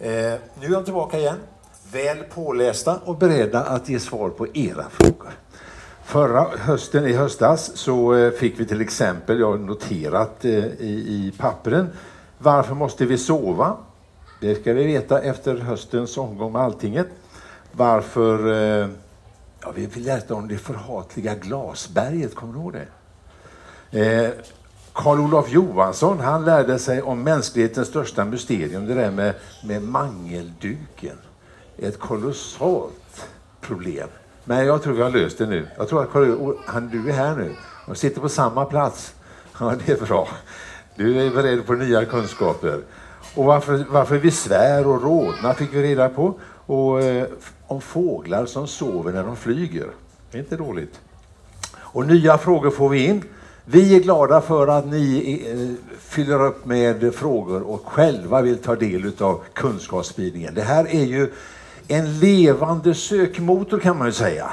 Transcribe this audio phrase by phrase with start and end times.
[0.00, 1.38] Eh, nu är de tillbaka igen,
[1.92, 5.30] väl pålästa och beredda att ge svar på era frågor.
[6.04, 11.04] Förra hösten, i höstas, så eh, fick vi till exempel, jag har noterat eh, i,
[11.08, 11.88] i pappren,
[12.38, 13.76] varför måste vi sova?
[14.40, 17.06] Det ska vi veta efter höstens omgång med Alltinget.
[17.72, 18.52] Varför...
[18.52, 18.88] Eh,
[19.60, 22.86] ja, vi, vi läste om det förhatliga glasberget, kommer du ihåg det?
[23.90, 24.30] Eh,
[24.98, 31.16] Karl-Olof Johansson han lärde sig om mänsklighetens största mysterium, det där med, med mangelduken.
[31.76, 33.26] Ett kolossalt
[33.60, 34.08] problem.
[34.44, 35.68] Men jag tror vi har löst det nu.
[35.76, 37.54] Jag tror att Karl, han, du är här nu
[37.86, 39.14] och sitter på samma plats.
[39.60, 40.28] Ja, det är bra.
[40.94, 42.80] Du är beredd på nya kunskaper.
[43.34, 46.34] Och varför, varför vi svär och rodnar fick vi reda på.
[46.66, 47.26] Och eh,
[47.66, 49.88] om fåglar som sover när de flyger.
[50.30, 51.00] Det är inte dåligt.
[51.76, 53.24] Och nya frågor får vi in.
[53.70, 58.76] Vi är glada för att ni eh, fyller upp med frågor och själva vill ta
[58.76, 60.54] del av kunskapsspridningen.
[60.54, 61.32] Det här är ju
[61.88, 64.50] en levande sökmotor kan man ju säga.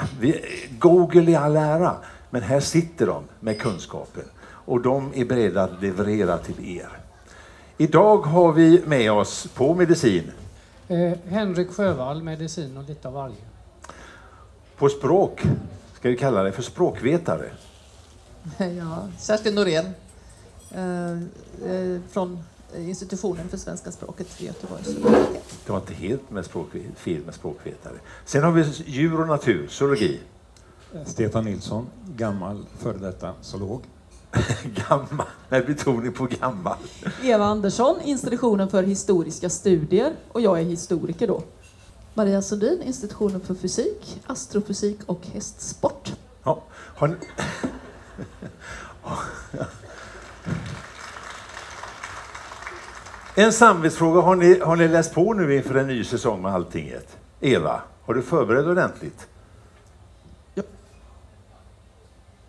[0.79, 1.95] Google i all ära,
[2.29, 6.89] men här sitter de med kunskapen och de är beredda att leverera till er.
[7.77, 10.31] Idag har vi med oss på medicin
[10.87, 13.35] eh, Henrik Sjövall, medicin och lite av varje.
[14.77, 15.43] På språk
[15.93, 17.49] ska vi kalla det för språkvetare.
[18.77, 19.85] Ja, Kerstin Norén
[20.71, 21.11] eh,
[21.71, 22.43] eh, från
[22.77, 24.81] institutionen för svenska språket i Göteborg.
[25.65, 27.93] Det var inte helt med språk, fel med språkvetare.
[28.25, 30.19] Sen har vi djur och natur, zoologi.
[31.05, 33.81] Stefan Nilsson, gammal före detta zoolog.
[34.89, 36.77] gammal, med betoning på gammal.
[37.23, 41.43] Eva Andersson, institutionen för historiska studier och jag är historiker då.
[42.13, 46.13] Maria Sundin, institutionen för fysik, astrofysik och hästsport.
[46.43, 47.15] Ja, har ni...
[53.37, 54.21] En samvetsfråga.
[54.21, 57.17] Har ni, har ni läst på nu inför en ny säsong med Alltinget?
[57.39, 59.27] Eva, har du förberett ordentligt?
[60.53, 60.65] Jag,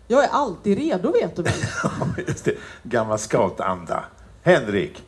[0.07, 1.53] jag är alltid redo, vet du väl?
[2.27, 4.03] Just det, gammal scoutanda.
[4.43, 5.03] Henrik?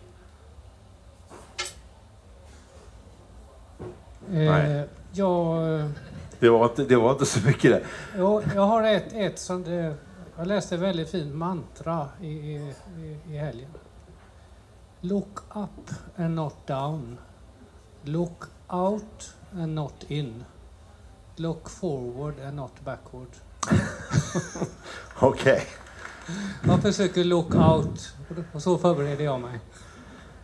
[3.79, 3.85] Eh,
[4.27, 4.87] Nej.
[5.11, 5.91] Jag...
[6.39, 7.81] Det var, inte, det var inte så mycket det.
[8.17, 9.93] Jag, jag har ett, ett som det,
[10.39, 12.73] jag läste ett väldigt fint mantra i, i,
[13.29, 13.69] i helgen.
[15.01, 17.17] Look up and not down.
[18.03, 20.43] Look out and not in.
[21.35, 23.27] Look forward and not backward.
[25.19, 25.53] Okej.
[25.53, 25.61] Okay.
[26.67, 28.15] Jag försöker look out
[28.53, 29.59] och så förbereder jag mig.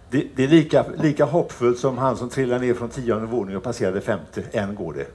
[0.10, 3.64] Det, det, är lika, lika hoppfullt som han som trillade ner från tionde våningen och
[3.64, 4.44] passerade femte.
[4.52, 5.08] Än går det.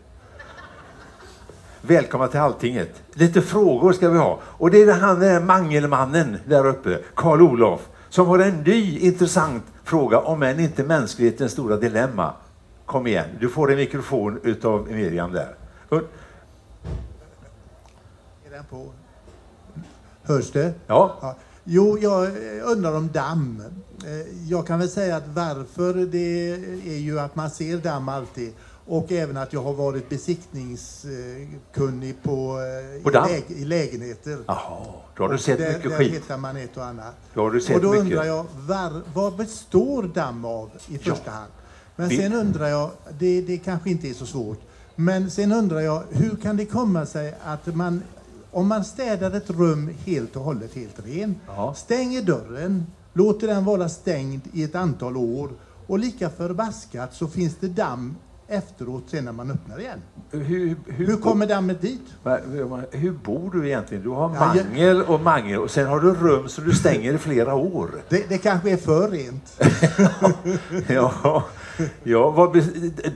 [1.82, 3.02] Välkomna till Alltinget.
[3.12, 4.40] Lite frågor ska vi ha.
[4.44, 7.80] Och det är han den mangelmannen där uppe, Karl Olof
[8.10, 12.32] som har en ny intressant fråga, om än inte mänsklighetens stora dilemma.
[12.86, 15.54] Kom igen, du får en mikrofon utav Miriam där.
[15.90, 16.02] Är
[18.50, 18.86] den på?
[20.22, 20.72] Hörs det?
[20.86, 21.18] Ja.
[21.20, 21.36] ja.
[21.64, 22.28] Jo, jag
[22.64, 23.62] undrar om damm.
[24.04, 26.52] Eh, jag kan väl säga att varför det
[26.94, 28.52] är ju att man ser damm alltid
[28.90, 34.38] och även att jag har varit besiktningskunnig på, eh, på i, i, lägenheter.
[34.46, 34.78] Jaha,
[35.16, 36.14] då har du sett där, mycket där skit.
[36.14, 37.14] hittar man ett och annat.
[37.34, 38.04] Då har du sett och då mycket.
[38.04, 41.32] undrar jag, var, vad består damm av i första ja.
[41.32, 41.52] hand?
[41.96, 42.16] Men Vi...
[42.16, 44.60] sen undrar jag, det, det kanske inte är så svårt,
[44.96, 48.02] men sen undrar jag, hur kan det komma sig att man,
[48.50, 51.74] om man städar ett rum helt och hållet helt rent, ja.
[51.74, 55.50] stänger dörren, låter den vara stängd i ett antal år
[55.86, 58.16] och lika förbaskat så finns det damm
[58.50, 60.02] efteråt sen när man öppnar igen.
[60.30, 62.02] Hur, hur, hur kommer dammet dit?
[62.90, 64.04] Hur bor du egentligen?
[64.04, 67.54] Du har mangel och mangel och sen har du rum som du stänger i flera
[67.54, 67.90] år.
[68.08, 69.60] Det, det kanske är för rent.
[70.88, 71.44] ja,
[72.02, 72.62] ja vad,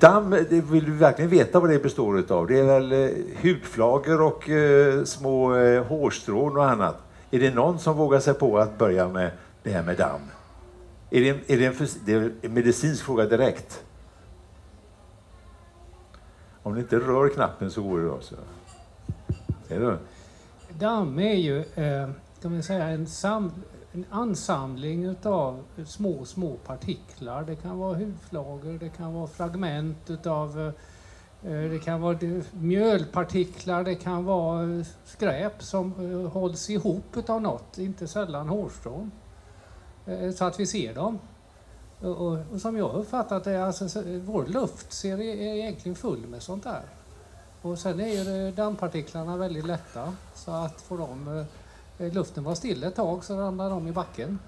[0.00, 2.46] damm, vill du verkligen veta vad det består av?
[2.46, 3.08] Det är väl eh,
[3.42, 6.96] hudflagor och eh, små eh, hårstrån och annat.
[7.30, 9.30] Är det någon som vågar sig på att börja med
[9.62, 10.20] det här med damm?
[11.10, 13.83] Är det, är det, en, det är en medicinsk fråga direkt?
[16.64, 18.20] Om ni inte rör knappen så går det bra.
[18.20, 18.36] Så.
[19.68, 19.98] Ser du?
[20.78, 22.10] Damm är ju eh,
[22.42, 23.52] kan man säga, en, sam,
[23.92, 27.44] en ansamling utav små, små partiklar.
[27.44, 30.66] Det kan vara hudflagor, det kan vara fragment utav eh,
[31.52, 32.18] eh det kan vara
[32.52, 39.10] mjölpartiklar, det kan vara eh, skräp som eh, hålls ihop utav något, inte sällan hårstrån.
[40.06, 41.18] Eh, så att vi ser dem.
[42.00, 46.42] Och, och, som jag uppfattat det, alltså, vår luft ser, e-, är egentligen full med
[46.42, 46.82] sånt där.
[47.62, 51.44] Och sen är ju dammpartiklarna väldigt lätta så att får de,
[51.98, 54.38] eh, luften vara still ett tag så ramlar de i backen.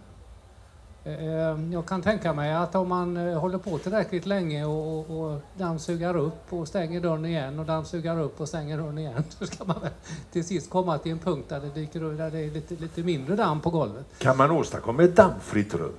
[1.04, 5.40] Eh, eh, jag kan tänka mig att om man håller på tillräckligt länge och, och,
[5.58, 9.64] dammsugar upp och stänger dörren igen och dammsugar upp och stänger dörren igen så ska
[9.64, 9.90] man väl
[10.32, 13.36] till sist komma till en punkt där det dyker där det är lite, lite mindre
[13.36, 14.06] damm på golvet.
[14.18, 15.92] Kan man åstadkomma ett dammfritt rum?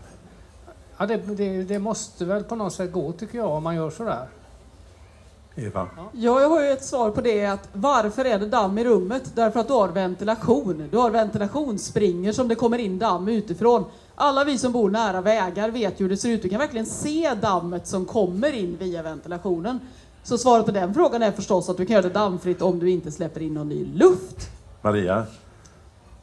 [0.98, 3.90] Ja, det, det, det måste väl på något sätt gå tycker jag om man gör
[3.90, 4.28] sådär.
[5.56, 5.88] Eva?
[5.96, 7.46] Ja, jag har ju ett svar på det.
[7.46, 9.24] Att varför är det damm i rummet?
[9.36, 10.88] Därför att du har ventilation.
[10.92, 13.84] Du har ventilationsspringer som det kommer in damm utifrån.
[14.16, 16.42] Alla vi som bor nära vägar vet ju hur det ser ut.
[16.42, 19.80] Du kan verkligen se dammet som kommer in via ventilationen.
[20.24, 22.90] Så svaret på den frågan är förstås att du kan göra det dammfritt om du
[22.90, 24.50] inte släpper in någon ny luft.
[24.82, 25.26] Maria?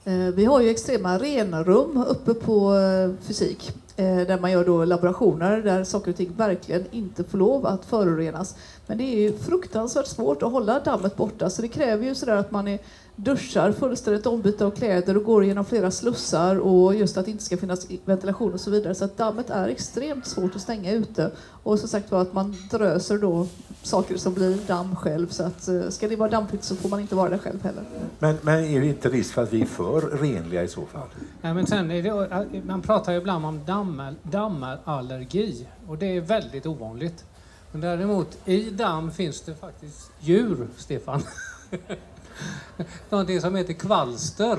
[0.04, 4.84] Eh, Vi har ju extrema renrum uppe på eh, fysik Eh, där man gör då
[4.84, 8.56] laborationer där saker och ting verkligen inte får lov att förorenas.
[8.86, 12.36] Men det är ju fruktansvärt svårt att hålla dammet borta så det kräver ju sådär
[12.36, 12.78] att man är
[13.16, 17.44] duschar fullständigt ombyte av kläder och går genom flera slussar och just att det inte
[17.44, 18.94] ska finnas ventilation och så vidare.
[18.94, 21.30] Så att dammet är extremt svårt att stänga ute.
[21.62, 23.46] Och som sagt var att man dröser då
[23.82, 25.28] saker som blir damm själv.
[25.28, 27.82] Så att eh, ska det vara dammfritt så får man inte vara där själv heller.
[28.18, 31.08] Men, men är det inte risk för att vi är för renliga i så fall?
[31.42, 36.20] Nej, men sen är det, man pratar ju ibland om dammar, dammallergi och det är
[36.20, 37.24] väldigt ovanligt.
[37.72, 41.22] Men däremot i damm finns det faktiskt djur, Stefan.
[43.10, 44.58] Någonting som heter kvalster.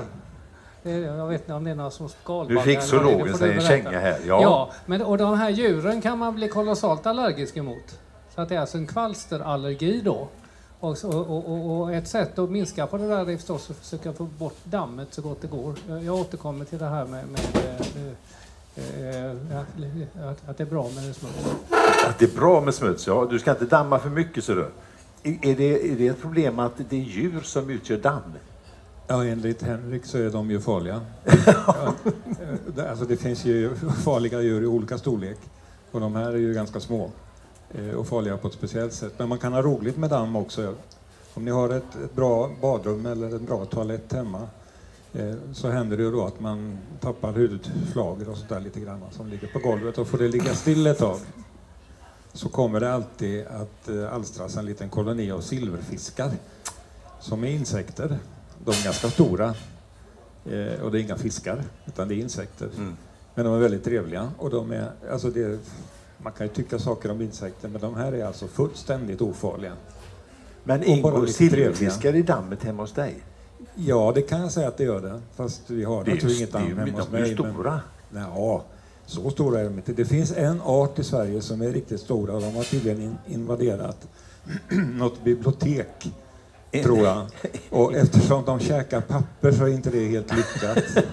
[0.82, 2.54] Jag vet inte om det är några som skalbaggar.
[2.54, 4.18] Nu fick zoologen sig du en känga här.
[4.26, 4.70] Ja, Ja.
[4.86, 7.98] men, och de här djuren kan man bli kolossalt allergisk emot.
[8.34, 10.28] Så att det är alltså en kvalsterallergi då.
[10.80, 14.12] Och, och, och, och ett sätt att minska på det där är förstås att försöka
[14.12, 15.74] få bort dammet så gott det går.
[15.88, 20.68] Jag, jag återkommer till det här med, med eh, eh, eh, att, att det är
[20.70, 21.46] bra med smuts.
[22.08, 23.26] Att det är bra med smuts, ja.
[23.30, 24.66] Du ska inte damma för mycket, så du.
[25.26, 28.22] Är det, är det ett problem att det är djur som utgör damm?
[29.06, 31.00] Ja, enligt Henrik så är de ju farliga.
[31.46, 31.94] ja,
[32.74, 33.74] det- alltså det finns ju
[34.04, 35.38] farliga djur i olika storlek.
[35.90, 37.10] Och de här är ju ganska små
[37.74, 39.12] eh, och farliga på ett speciellt sätt.
[39.18, 40.74] Men man kan ha roligt med damm också.
[41.34, 44.42] Om ni har ett, ett bra badrum eller en bra toalett hemma
[45.14, 49.00] eh, så händer det ju då att man tappar hudflagor och sånt där lite grann
[49.10, 51.18] som ligger på golvet och får det ligga still ett tag
[52.36, 56.30] så kommer det alltid att eh, alstras en liten koloni av silverfiskar
[57.20, 58.18] som är insekter.
[58.64, 59.54] De är ganska stora
[60.44, 62.68] eh, och det är inga fiskar utan det är insekter.
[62.76, 62.96] Mm.
[63.34, 65.58] Men de är väldigt trevliga och de är, alltså det,
[66.18, 69.72] man kan ju tycka saker om insekter men de här är alltså fullständigt ofarliga.
[70.64, 73.16] Men ingår silverfiskar i dammet hemma hos dig?
[73.74, 75.20] Ja, det kan jag säga att det gör det.
[75.34, 77.42] Fast vi har Det naturligtvis inget damm hemma hos de är ju mig.
[77.44, 77.80] men- stora.
[78.14, 78.64] Ja,
[79.06, 79.92] så stora är de inte.
[79.92, 83.16] Det finns en art i Sverige som är riktigt stora och de har tydligen in,
[83.26, 84.08] invaderat
[84.94, 86.06] något bibliotek,
[86.82, 87.26] tror jag.
[87.70, 90.84] Och eftersom de käkar papper så är inte det helt lyckat.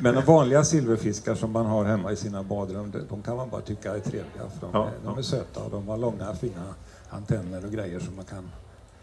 [0.00, 3.60] Men de vanliga silverfiskar som man har hemma i sina badrum, de- kan man bara
[3.60, 4.48] tycka är trevliga.
[4.60, 6.74] För de, Ja, är, de är söta och de har långa fina
[7.10, 8.50] antenner och grejer som man kan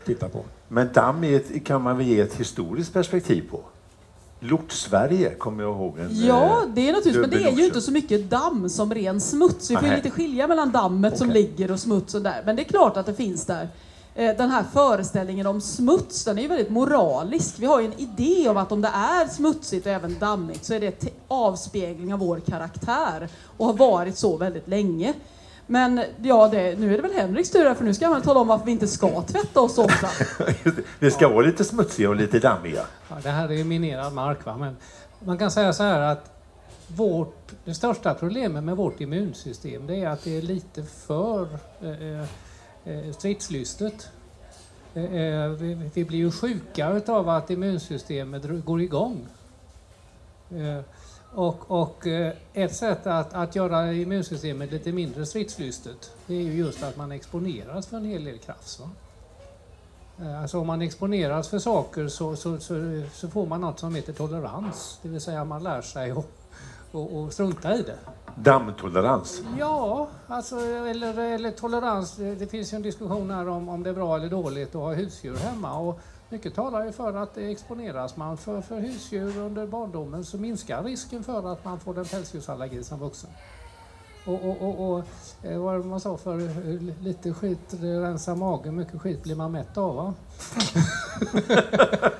[0.05, 0.43] titta på.
[0.67, 3.61] Men damm ett, kan man väl ge ett historiskt perspektiv på?
[4.43, 5.99] Lort-Sverige kommer jag ihåg.
[5.99, 8.93] En, Ja, eh, det är naturligtvis, men det är ju inte så mycket damm som
[8.93, 9.71] ren smuts.
[9.71, 11.41] Vi får ju lite skilja mellan dammet som Okej.
[11.41, 12.41] ligger och smutsen där.
[12.45, 13.67] Men det är klart att det finns där.
[14.15, 17.55] Eh, Den här föreställningen om smuts, den är ju väldigt moralisk.
[17.59, 20.73] Vi har ju en idé om att om det är smutsigt och även dammigt så
[20.73, 25.13] är det avspegling av vår karaktär och har varit så väldigt länge.
[25.67, 28.39] Men ja, det, nu är det väl Henriks tur här, för nu ska han tala
[28.39, 30.07] om varför vi inte ska tvätta oss så ofta.
[30.99, 32.81] Vi ska vara lite smutsiga och lite dammiga.
[33.09, 34.45] Ja, det här är ju minerad mark.
[34.45, 34.57] Va?
[34.57, 34.77] Men
[35.19, 36.33] man kan säga så här att
[36.87, 41.47] vårt, det största problemet med vårt immunsystem det är att det är lite för
[41.81, 42.21] eh,
[42.93, 44.09] eh, stridslystet.
[44.93, 49.27] Eh, eh, vi, vi blir ju sjuka utav att immunsystemet går igång.
[50.49, 50.79] Eh,
[51.35, 56.53] och och eh, ett sätt att, att göra immunsystemet lite mindre stridslystet det är ju
[56.53, 58.79] just att man exponeras för en hel del krafts.
[58.79, 58.89] Va?
[60.21, 63.95] Eh, Alltså om man exponeras för saker så, så, så, så får man något som
[63.95, 64.99] heter tolerans.
[65.01, 66.43] Det vill säga man lär sig att
[66.93, 67.97] och, och strunta i det.
[68.35, 69.41] Dammtolerans.
[69.59, 72.15] Ja, alltså, eller, eller tolerans.
[72.15, 74.81] Det, det finns ju en diskussion här om, om det är bra eller dåligt att
[74.81, 75.79] ha husdjur hemma.
[75.79, 75.99] Och
[76.33, 81.23] mycket talar ju för att exponeras man för, för husdjur under barndomen så minskar risken
[81.23, 83.29] för att man får en pälsdjursallergi som vuxen.
[84.25, 85.03] Och, och, och, och
[85.43, 89.51] eh, vad det man sa för eh, lite skit rensar magen, mycket skit blir man
[89.51, 90.13] mätt av va?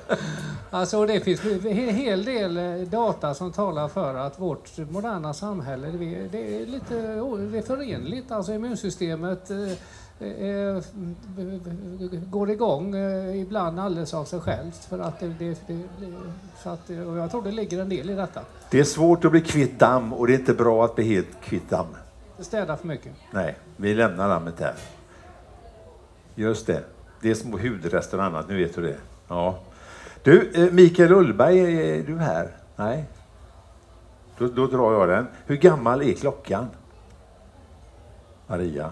[0.70, 5.86] Alltså det finns en hel del eh, data som talar för att vårt moderna samhälle,
[5.86, 6.94] det det är lite
[7.50, 8.30] det är förenligt.
[8.30, 9.72] Alltså immunsystemet eh,
[12.30, 14.84] går igång eh, ibland alldeles av sig självt.
[14.84, 15.82] För att det, det, det,
[16.62, 18.40] så att, och jag tror det ligger en del i detta.
[18.70, 21.40] Det är svårt att bli kvitt damm och det är inte bra att bli helt
[21.40, 21.86] kvitt damm.
[22.36, 23.12] Det städar för mycket.
[23.30, 24.74] Nej, vi lämnar dammet där.
[26.34, 26.84] Just det.
[27.20, 28.96] Det är små hudrester och annat, nu vet du det.
[29.28, 29.58] Ja.
[30.22, 32.50] Du, eh, Mikael Ullberg, är du här?
[32.76, 33.04] Nej?
[34.38, 35.26] Då, då drar jag den.
[35.46, 36.68] Hur gammal är klockan?
[38.46, 38.90] Maria?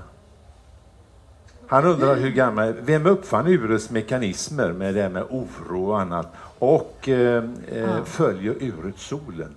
[1.73, 6.27] Han undrar hur gammal, vem uppfann urets mekanismer med det med oro och annat
[6.59, 8.05] och eh, eh, Ah.
[8.05, 9.55] följer uret solen?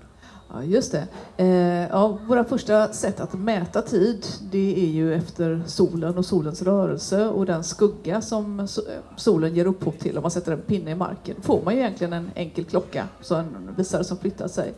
[0.54, 1.08] Ja, just det.
[1.38, 6.62] Eh, ja, våra första sätt att mäta tid det är ju efter solen och solens
[6.62, 10.92] rörelse och den skugga som so- solen ger upphov till om man sätter en pinne
[10.92, 11.36] i marken.
[11.42, 14.74] får man ju egentligen en enkel klocka, så en visare som flyttar sig.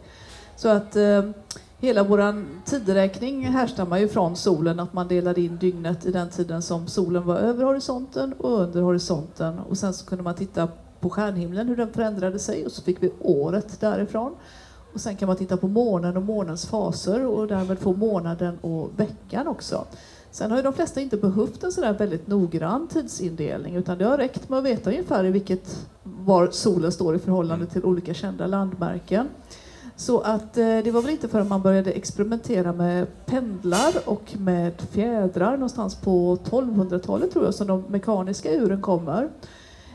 [0.55, 1.23] Så att eh,
[1.79, 6.61] hela vår tideräkning härstammar ju från solen, att man delade in dygnet i den tiden
[6.61, 10.67] som solen var över horisonten och under horisonten och sen så kunde man titta
[10.99, 14.35] på stjärnhimlen hur den förändrade sig och så fick vi året därifrån.
[14.93, 18.99] Och sen kan man titta på månen och månens faser och därmed få månaden och
[18.99, 19.85] veckan också.
[20.31, 24.17] Sen har ju de flesta inte behövt en sådär väldigt noggrann tidsindelning utan det har
[24.17, 28.47] räckt med att veta ungefär i vilket, var solen står i förhållande till olika kända
[28.47, 29.29] landmärken.
[29.97, 34.81] Så att eh, det var väl inte förrän man började experimentera med pendlar och med
[34.91, 39.29] fjädrar någonstans på 1200-talet tror jag som de mekaniska uren kommer.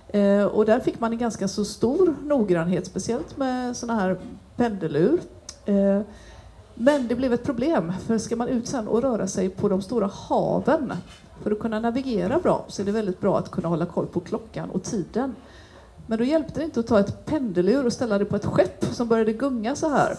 [0.09, 4.18] Eh, och där fick man en ganska så stor noggrannhet, speciellt med sådana här
[4.56, 5.21] pendelur.
[5.64, 6.00] Eh,
[6.75, 9.82] men det blev ett problem, för ska man ut sen och röra sig på de
[9.82, 10.92] stora haven
[11.42, 14.21] för att kunna navigera bra så är det väldigt bra att kunna hålla koll på
[14.21, 15.35] klockan och tiden.
[16.06, 18.85] Men då hjälpte det inte att ta ett pendelur och ställa det på ett skepp
[18.85, 20.16] som började gunga så här.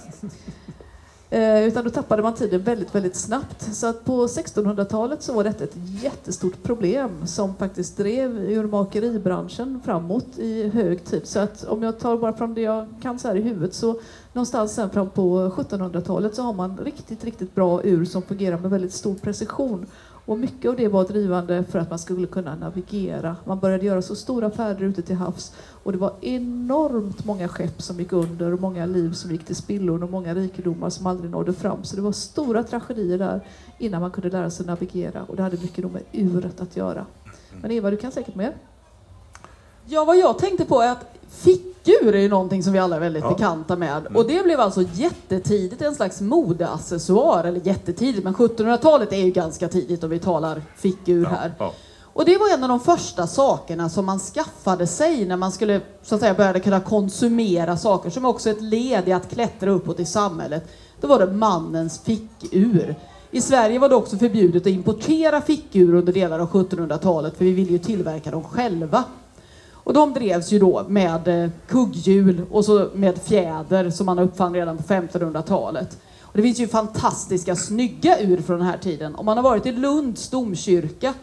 [1.34, 3.76] Eh, utan då tappade man tiden väldigt, väldigt snabbt.
[3.76, 10.38] Så att på 1600-talet så var detta ett jättestort problem som faktiskt drev urmakeribranschen framåt
[10.38, 11.28] i hög tid.
[11.28, 14.00] Så att om jag tar bara från det jag kan så här i huvudet så
[14.34, 18.72] någonstans sen fram på 1700-talet så har man riktigt, riktigt bra ur som fungerar med
[18.72, 19.86] väldigt stor precision.
[20.26, 23.36] Och mycket av det var drivande för att man skulle kunna navigera.
[23.46, 25.54] Man började göra så stora färder ute till havs
[25.84, 29.56] och det var enormt många skepp som gick under och många liv som gick till
[29.56, 31.84] spillor och många rikedomar som aldrig nådde fram.
[31.84, 33.42] Så det var stora tragedier där
[33.78, 37.06] innan man kunde lära sig navigera och det hade mycket med uret att göra.
[37.62, 38.54] Men Eva, du kan säkert mer?
[39.86, 43.00] Ja, vad jag tänkte på är att fickur är ju någonting som vi alla är
[43.00, 43.30] väldigt Ja.
[43.30, 44.08] bekanta med.
[44.16, 49.68] Och det blev alltså jättetidigt en slags modeaccessoar, eller jättetidigt, men 1700-talet är ju ganska
[49.68, 51.54] tidigt om vi talar fickur här.
[51.60, 51.74] Ja.
[52.16, 55.82] Och det var en av de första sakerna som man skaffade sig när man skulle
[56.04, 60.00] så att säga började kunna konsumera saker som också ett led i att klättra uppåt
[60.00, 60.64] i samhället.
[61.02, 62.96] Då var det mannens fickur.
[63.32, 67.52] I Sverige var det också förbjudet att importera fickur under delar av 1700-talet för vi
[67.52, 69.04] ville ju tillverka dem själva.
[69.84, 74.54] Och de drevs ju då med eh, kugghjul och så med fjäder som man uppfann
[74.54, 75.98] redan på 1500-talet.
[76.22, 79.16] Och det finns ju fantastiska snygga ur från den här tiden.
[79.16, 81.14] Om man har varit i Lunds domkyrka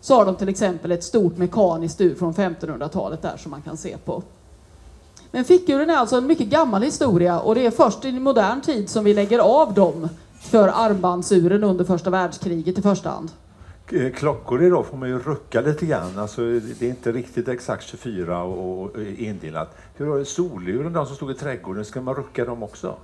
[0.00, 3.76] så har de till exempel ett stort mekaniskt ur från 1500-talet där som man kan
[3.76, 4.22] se på.
[5.30, 8.88] Men fickuren är alltså en mycket gammal historia och det är först i modern tid
[8.88, 10.08] som vi lägger av dem
[10.40, 13.30] för armbandsuren under första världskriget i första hand.
[13.92, 16.18] Eh, klockor idag får man ju rucka lite grann.
[16.18, 19.76] Alltså, det är inte riktigt exakt 24 och, och indelat.
[19.94, 22.96] Hur var det soluren, de som stod i trädgården, ska man rucka dem också?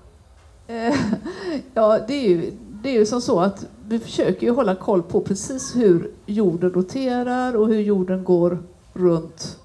[0.66, 0.94] Eh,
[1.74, 2.52] ja, det är, ju,
[2.82, 6.72] det är ju som så att vi försöker ju hålla koll på precis hur jorden
[6.72, 8.58] roterar och hur jorden går
[8.92, 9.58] runt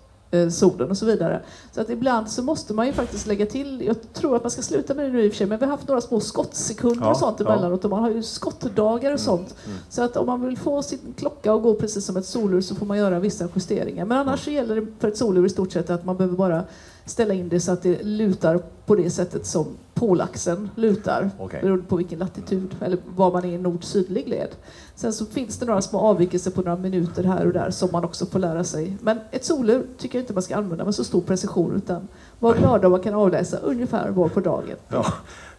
[0.52, 1.42] solen och så vidare.
[1.72, 4.62] Så att ibland så måste man ju faktiskt lägga till, jag tror att man ska
[4.62, 7.06] sluta med det nu i och för sig, men vi har haft några små skottsekunder
[7.06, 7.46] Ja, och sånt ja.
[7.46, 9.56] Mm, emellanåt och man har ju skottdagar och sånt.
[9.90, 12.76] Så att om man vill få sin klocka att gå precis som ett solur så
[12.76, 14.06] får man göra vissa justeringar.
[14.06, 16.64] Men annars så gäller det för ett solur i stort sett att man behöver bara
[17.12, 21.30] ställa in det så att det lutar på det sättet som polaxeln lutar.
[21.40, 21.60] Okej.
[21.64, 24.48] Beroende på vilken latitud eller var man är i nord-sydlig led.
[24.96, 28.04] Sen så finns det några små avvikelser på några minuter här och där som man
[28.04, 28.98] också får lära sig.
[29.02, 32.08] Men ett solur tycker jag inte man ska använda med så stor precision utan
[32.40, 34.76] var glada man kan avläsa ungefär var på dagen.
[34.90, 35.06] Ja,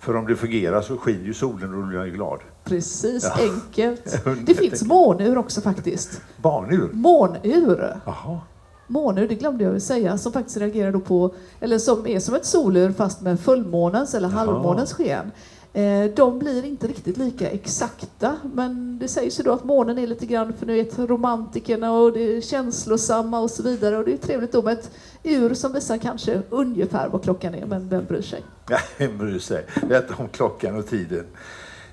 [0.01, 2.39] för om det fungerar så skiner ju solen och blir jag glad.
[2.65, 3.45] Precis, Ja.
[3.55, 4.25] enkelt.
[4.47, 6.21] Det finns månur också faktiskt.
[6.37, 6.91] Barnur?
[6.93, 7.97] Månur.
[8.07, 8.41] Jaha.
[8.87, 12.35] Månur, det glömde jag väl säga, som faktiskt reagerar då på, eller som är som
[12.35, 15.31] ett solur fast med fullmånens eller halvmånens sken.
[15.75, 20.07] Eh, de blir inte riktigt lika exakta, men det sägs ju då att månen är
[20.07, 23.99] lite grann för nu vet romantikerna och det är känslosamma och så vidare.
[23.99, 24.91] Och det är trevligt då med ett
[25.23, 28.43] ur som visar kanske ungefär vad klockan är, men vem bryr sig?
[28.99, 29.67] vem bryr sig?
[29.89, 31.25] Detta om klockan och tiden.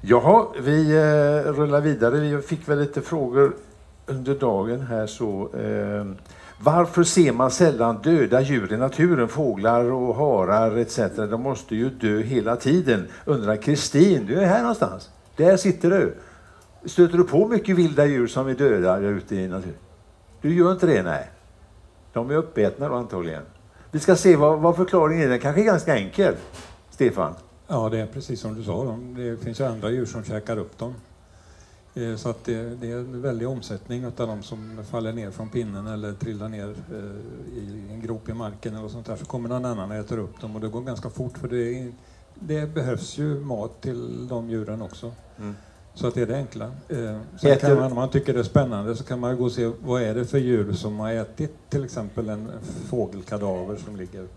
[0.01, 2.19] Jaha, vi eh, rullar vidare.
[2.19, 3.55] Vi fick väl lite frågor
[4.09, 5.49] under dagen här så.
[5.57, 6.05] Eh,
[6.61, 9.27] varför ser man sällan döda djur i naturen?
[9.27, 10.99] Fåglar och harar etc.
[11.15, 13.07] De måste ju dö hela tiden.
[13.25, 15.09] Undrar Kristin, du är här någonstans.
[15.35, 16.15] Där sitter du.
[16.85, 19.75] Stöter du på mycket vilda djur som är döda ute i naturen?
[20.41, 21.29] Du gör inte det, nej.
[22.13, 23.43] De är uppätna då antagligen.
[23.91, 25.29] Vi ska se vad, vad förklaringen är.
[25.29, 26.35] Den kanske är ganska enkel.
[26.89, 27.33] Stefan?
[27.67, 28.99] Ja, det är precis som du sa.
[29.15, 30.93] Det finns ju andra djur som käkar upp dem.
[31.95, 35.49] Eh, så att det, det, är en väldig omsättning av de som faller ner från
[35.49, 39.15] pinnen eller trillar ner eh, i en grop i marken eller sånt där.
[39.15, 41.91] Så kommer någon annan och äter upp dem och det går ganska fort för det,
[42.35, 45.11] det behövs ju mat till de djuren också.
[45.37, 45.55] Mm.
[45.93, 46.65] Så att det är det enkla.
[46.65, 49.51] Eh, sen kan man, om man tycker det är spännande så kan man gå och
[49.51, 52.51] se vad är det för djur som har ätit till exempel en
[52.89, 54.27] fågelkadaver som ligger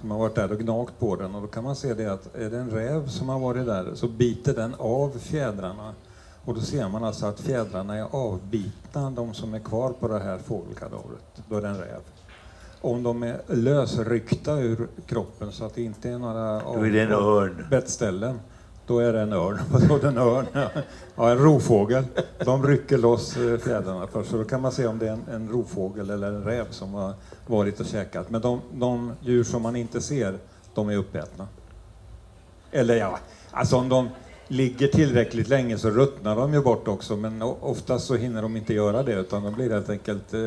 [0.00, 2.36] som har varit där och gnagt på den och då kan man se det att
[2.36, 5.94] är det en räv som har varit där så biter den av fjädrarna
[6.44, 10.18] och då ser man alltså att fjädrarna är avbitna, de som är kvar på det
[10.18, 11.42] här fågelkadavret.
[11.48, 12.00] Då är det en räv.
[12.80, 17.00] Om de är lösryckta ur kroppen så att det inte är några då är det
[17.00, 17.66] en örn.
[17.70, 18.40] bettställen,
[18.86, 19.58] då är det en örn.
[19.88, 20.46] Vadå en örn?
[21.16, 22.04] Ja, en rovfågel.
[22.44, 25.24] De rycker loss eh, fjädrarna först, så då kan man se om det är en,
[25.32, 27.14] en rovfågel eller en räv som har
[27.46, 28.30] varit och käkat.
[28.30, 30.38] Men de, de djur som man inte ser,
[30.74, 31.48] de är uppätna.
[32.70, 33.18] Eller ja,
[33.50, 34.08] alltså om de
[34.48, 38.74] ligger tillräckligt länge så ruttnar de ju bort också men oftast så hinner de inte
[38.74, 40.40] göra det utan de blir helt enkelt eh,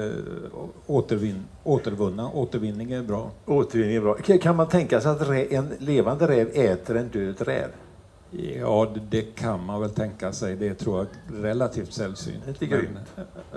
[0.86, 2.32] återvin återvunna.
[2.32, 3.32] Återvinning är bra.
[3.46, 4.16] Återvinning är bra.
[4.16, 7.70] Kan man tänka sig att en levande räv äter en död räv?
[8.60, 10.56] Ja, det kan man väl tänka sig.
[10.56, 11.08] Det tror jag
[11.44, 12.48] relativt sällsynt.
[12.48, 12.98] Lite grymt.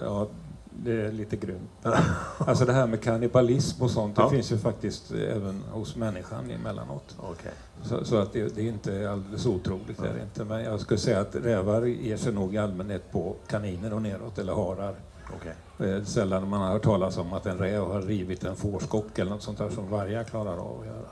[0.02, 0.28] Ja,
[0.70, 1.70] det är lite grymt.
[2.38, 4.24] Alltså det här med kannibalism och sånt, ja.
[4.24, 7.16] det finns ju faktiskt även hos människan emellanåt.
[7.18, 7.52] Okay.
[7.82, 9.98] Så, så att det, det, är inte alldeles otroligt.
[9.98, 10.04] Ja.
[10.04, 10.44] Är inte.
[10.44, 14.38] Men jag skulle säga att rävar ger sig nog i allmänhet på kaniner och neråt,
[14.38, 14.94] eller harar.
[15.36, 15.90] Okay.
[15.90, 19.30] Eh, sällan man har hört talas om att en räv har rivit en fårskock eller
[19.30, 21.08] något sånt där som vargar klarar av att göra.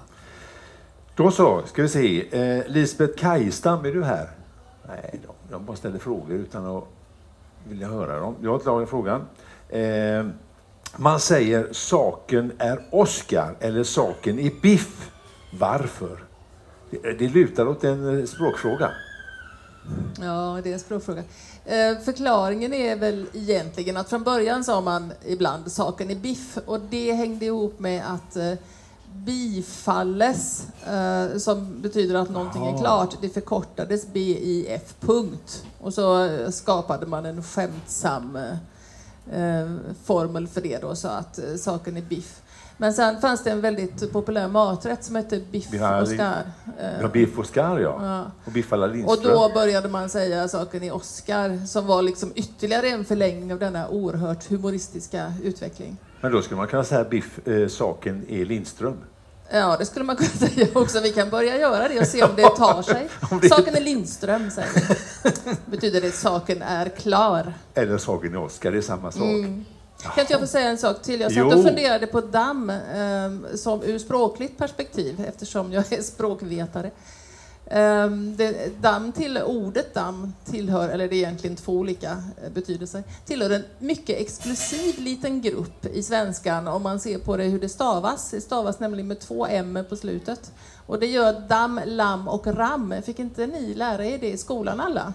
[1.15, 2.41] Då så, ska vi se.
[2.41, 4.31] Eh, Lisbeth Kajstam, är du här?
[4.89, 6.85] Nej, de, de bara ställer frågor utan att
[7.65, 8.35] vill jag höra dem.
[8.43, 9.25] Jag har tagit frågan.
[9.69, 10.27] Eh,
[10.97, 15.11] man säger saken är Oscar eller saken är Biff.
[15.59, 16.25] Varför?
[16.91, 18.91] Det, eh, det lutar åt en eh, språkfråga.
[20.21, 21.23] Ja, det är en språkfråga.
[21.65, 26.81] Eh, förklaringen är väl egentligen att från början sa man ibland saken är biff och
[26.81, 28.53] det hängde ihop med att eh,
[29.25, 35.65] bifalles, eh, som betyder att någonting är klart, det förkortades BIF, punkt.
[35.81, 38.37] Och så skapade man en skämtsam
[39.33, 39.67] eh,
[40.05, 42.43] formel för det då, så att eh, saken är biff.
[42.81, 45.67] Men sen fanns det en väldigt populär maträtt som hette biff
[46.03, 46.43] Oscar.
[47.01, 47.99] Ja, biff Oscar ja.
[48.03, 48.25] ja.
[48.45, 49.19] Och biff alla Lindström.
[49.19, 53.59] Och då började man säga saken i Oscar som var liksom ytterligare en förlängning av
[53.59, 55.97] denna oerhört humoristiska utveckling.
[56.21, 58.97] Men då skulle man kunna säga biff, eh, saken är Lindström.
[59.51, 61.01] Ja, det skulle man kunna säga också.
[61.01, 63.09] Vi kan börja göra det och se om det tar sig.
[63.49, 65.55] Saken är Lindström, säger vi.
[65.71, 67.53] Betyder det saken är klar.
[67.75, 69.23] Eller saken är Oskar, det är samma sak.
[69.23, 69.65] Mm.
[70.03, 71.21] Kan inte jag få säga en sak till?
[71.21, 76.91] Jag satt och funderade på damm eh, som ur språkligt perspektiv eftersom jag är språkvetare.
[77.71, 82.11] Ehm, det, damm till, ordet damm tillhör, eller det är egentligen två olika
[82.43, 87.45] eh, betydelser, tillhör en mycket exklusiv liten grupp i svenskan om man ser på det
[87.45, 88.31] hur det stavas.
[88.31, 90.53] Det stavas nämligen med två m på slutet.
[90.87, 92.95] Och det gör damm, lamm och ram.
[93.05, 95.13] Fick inte ni lära er det i skolan alla?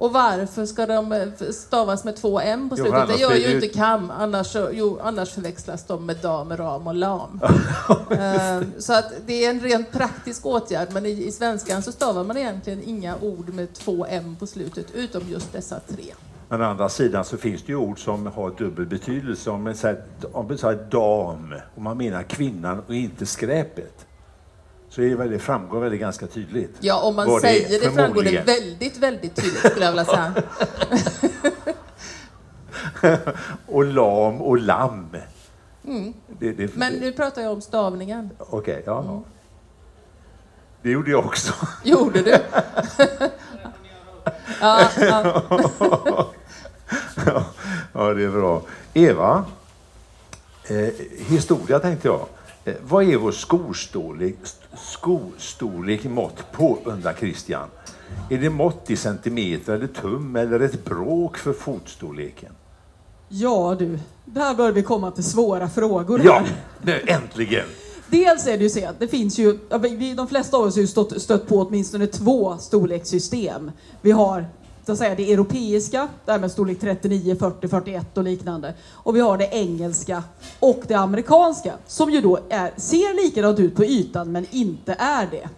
[0.00, 3.04] Och varför ska de eh, stavas med två m på slutet?
[3.08, 6.94] Jo, det gör ju inte kam, annars, jo, annars förväxlas de med dam, ram och
[6.94, 7.40] lam.
[8.10, 12.24] uh, så att det är en rent praktisk åtgärd, men i, i svenskan så stavar
[12.24, 16.14] man egentligen inga ord med två m på slutet, utom just dessa tre.
[16.48, 19.50] Men å andra sidan så finns det ju ord som har dubbel betydelse.
[19.50, 24.07] Om man säger, om man säger dam, och man menar kvinnan och inte skräpet
[24.98, 26.76] så är det, väldigt, framgår väldigt ganska tydligt.
[26.80, 30.34] Ja, om man säger det, det framgår det väldigt, väldigt tydligt skulle jag vilja säga.
[33.66, 35.16] och lam och lamm.
[35.86, 36.14] Mm.
[36.38, 38.30] Det, det, Men nu pratar jag om stavningen.
[38.38, 39.00] Okej, okay, ja.
[39.00, 39.22] Mm.
[40.82, 41.52] Det gjorde jag också.
[41.84, 42.30] Gjorde du?
[44.60, 45.42] ja, ja.
[47.92, 48.62] ja, det är bra.
[48.94, 49.44] Eva,
[50.68, 50.88] eh,
[51.28, 52.26] historia tänkte jag.
[52.68, 54.36] Eh, vad är vår skostorlek,
[54.76, 57.68] skostorlek mått på, undrar Christian.
[58.30, 62.52] Är det mått i centimeter eller tum eller ett bråk för fotstorleken?
[63.28, 66.20] Ja du, där börjar vi komma till svåra frågor.
[66.24, 66.48] Ja, här.
[66.82, 67.66] nu äntligen!
[68.10, 70.74] Dels är det ju så att det finns ju, ja, vi, de flesta av oss
[70.74, 73.70] har ju stått, stött på åtminstone två storlekssystem.
[74.00, 74.46] Vi har
[74.88, 78.74] så att säga, det europeiska, det här med storlek 39, 40, 41 och liknande.
[78.92, 80.22] Och vi har det engelska
[80.60, 85.26] och det amerikanska som ju då är, ser likadant ut på ytan men inte är
[85.30, 85.48] det.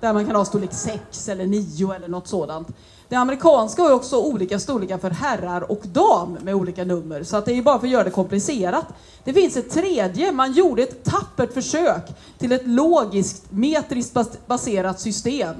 [0.00, 2.68] Där man kan ha storlek 6 eller 9 eller något sådant.
[3.08, 7.36] Det amerikanska har ju också olika storlekar för herrar och dam med olika nummer, så
[7.36, 8.86] att det är bara för att göra det komplicerat.
[9.24, 12.02] Det finns ett tredje, man gjorde ett tappert försök
[12.38, 15.56] till ett logiskt, metriskt baserat system.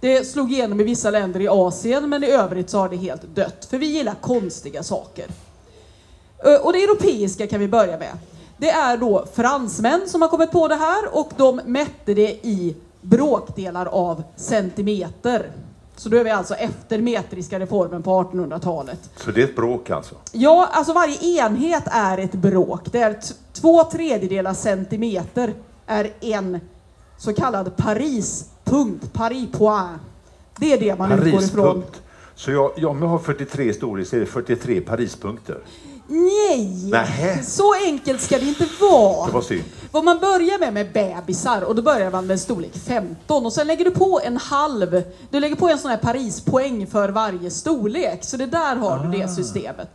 [0.00, 3.22] Det slog igenom i vissa länder i Asien, men i övrigt så har det helt
[3.34, 5.26] dött, för vi gillar konstiga saker.
[6.62, 8.18] Och det europeiska kan vi börja med.
[8.58, 12.76] Det är då fransmän som har kommit på det här och de mätte det i
[13.00, 15.50] bråkdelar av centimeter.
[15.96, 19.10] Så då är vi alltså efter metriska reformen på 1800-talet.
[19.16, 20.14] Så det är ett bråk alltså?
[20.32, 22.92] Ja, alltså varje enhet är ett bråk.
[22.92, 23.20] Det är
[23.52, 25.54] två tredjedelar centimeter
[25.86, 26.60] är en
[27.18, 27.76] så kallad
[28.66, 30.00] Parispunkt, Paris point.
[30.58, 31.64] Det är det man utgår ifrån.
[31.64, 32.02] Parispunkt.
[32.34, 35.58] Så jag, jag, har 43 storlek så är det 43 Parispunkter.
[36.08, 36.90] Nej!
[36.90, 37.42] Nähä.
[37.42, 39.26] Så enkelt ska det inte vara.
[39.26, 39.64] Det var synd.
[39.90, 43.66] Vad man börjar med med bebisar och då börjar man med storlek 15 och sen
[43.66, 48.24] lägger du på en halv, du lägger på en sån här Parispoäng för varje storlek.
[48.24, 49.88] Så det där har du det systemet.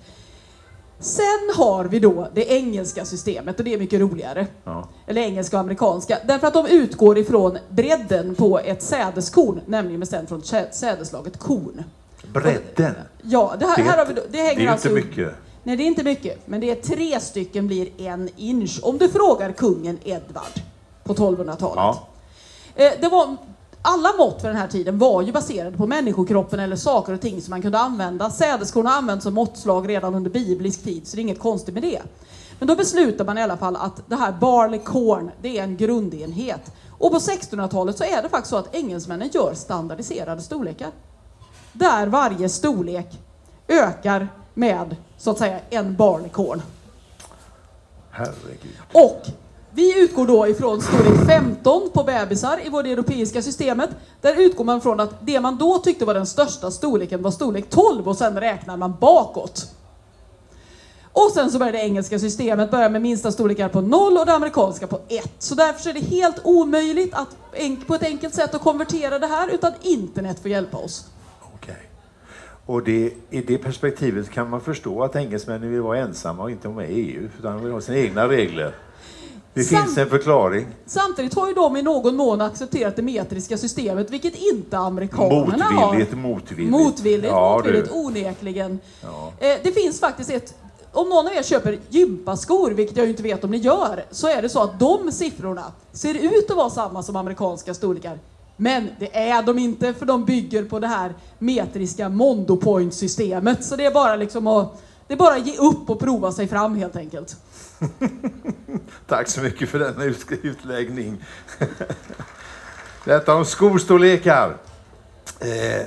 [1.02, 4.48] Sen har vi då det engelska systemet och det är mycket roligare.
[4.64, 4.88] Ja.
[5.08, 6.18] Eller engelska och amerikanska.
[6.28, 11.84] Därför att de utgår ifrån bredden på ett sädeskorn, nämligen bestämt från sädeslaget korn.
[12.34, 12.96] Bredden.
[13.22, 15.08] Ja, det här, Det, här har vi då, det det hänger är ju alltså inte
[15.08, 15.36] mycket.
[15.64, 18.80] Nej, det är inte mycket, men det är tre stycken blir en inch.
[18.84, 20.62] Om du frågar kungen Edvard
[21.04, 21.76] på 1200-talet.
[21.76, 22.08] Ja.
[22.76, 23.38] Eh, det var,
[23.82, 27.41] alla mått för den här tiden var ju baserade på människokroppen eller saker och ting
[27.41, 28.30] som man kunde använda.
[28.30, 31.84] Sädeskorn har använts som måttslag redan under biblisk tid, så det är inget konstigt med
[31.84, 32.02] det.
[32.60, 35.78] Men då beslutar man i alla fall att det här barley corn, det är en
[35.78, 36.72] grundenhet.
[36.89, 40.91] Och på 1600-talet så är det faktiskt så att engelsmännen gör standardiserade storlekar.
[41.74, 43.20] Där varje storlek
[43.67, 46.62] ökar med, så att säga, en barley corn.
[48.12, 48.78] Herregud.
[48.94, 49.28] Och
[49.74, 53.90] vi utgår då ifrån storlek 15 på bebisar i vårt europeiska systemet.
[54.22, 57.70] Där utgår man från att det man då tyckte var den största storleken var storlek
[57.70, 59.72] 12 och sen räknar man bakåt.
[61.14, 64.34] Och sen så börjar det engelska systemet börja med minsta storlekar på 0 och det
[64.34, 65.32] amerikanska på 1.
[65.40, 67.36] Så därför är det helt omöjligt att
[67.88, 71.06] på ett enkelt sätt att konvertera det här utan internet får hjälpa oss.
[71.56, 71.90] Okej.
[72.66, 76.68] Och det, i det perspektivet kan man förstå att engelsmännen vill vara ensamma och inte
[76.68, 78.76] vara med i EU, utan de vill ha sina egna regler.
[79.54, 80.68] Det Sam- finns en förklaring.
[80.86, 85.86] Samtidigt har ju de i någon mån accepterat det metriska systemet, vilket inte amerikanerna har.
[85.86, 86.72] Motvilligt, motvilligt.
[86.72, 87.94] Motvilligt, Ja, motvilligt du.
[88.00, 88.80] onekligen.
[89.04, 89.32] Ja.
[89.40, 90.54] Eh, det finns faktiskt ett,
[90.92, 94.28] om någon av er köper gympaskor, vilket jag ju inte vet om ni gör, så
[94.28, 98.20] är det så att de siffrorna ser ut att vara samma som amerikanska storlekar.
[98.58, 103.64] Men det är de inte, för de bygger på det här metriska Mondo Point-systemet.
[103.64, 106.48] Så det är bara liksom att, det är bara att ge upp och prova sig
[106.48, 107.36] fram helt enkelt.
[109.08, 110.04] Tack så mycket för denna
[110.44, 111.24] utläggning.
[113.06, 114.58] Detta om skostorlekar.
[115.39, 115.86] Eh,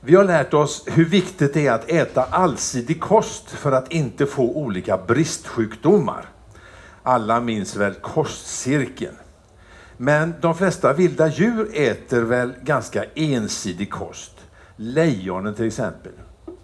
[0.00, 4.26] vi har lärt oss hur viktigt det är att äta allsidig kost för att inte
[4.26, 6.28] få olika bristsjukdomar.
[7.02, 9.16] Alla minns väl kostcirkeln.
[9.96, 14.32] Men de flesta vilda djur äter väl ganska ensidig kost.
[14.76, 16.12] Lejonen till exempel.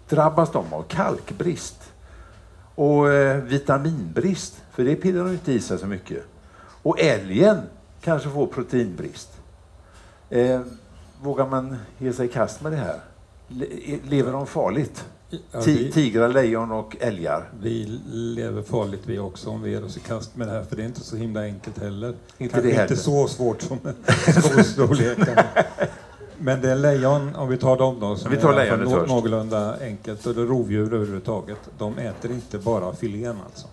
[0.09, 1.88] Drabbas de av kalkbrist?
[2.79, 6.23] Och eh, vitaminbrist, för det pillar de inte i sig så mycket.
[6.83, 7.57] Och älgen
[8.01, 9.29] kanske får proteinbrist.
[10.29, 10.61] Eh,
[11.21, 12.99] vågar man ge sig i kast med det här?
[13.47, 15.05] Le- lever de farligt?
[15.51, 17.49] Ja, vi, Tigrar, lejon och älgar?
[17.61, 20.75] vi lever farligt vi också om vi ger oss i kast med det här, för
[20.75, 22.13] det är inte så himla enkelt heller.
[22.37, 22.91] Inte Kanske det heller.
[22.91, 23.77] inte så svårt som
[24.41, 25.37] skostorleken.
[26.39, 29.07] Men det är lejon, om vi tar dem då, som Vi tar är lejonet först.
[29.07, 31.57] någorlunda enkelt, och det är rovdjur överhuvudtaget.
[31.77, 33.67] De äter inte bara filén alltså.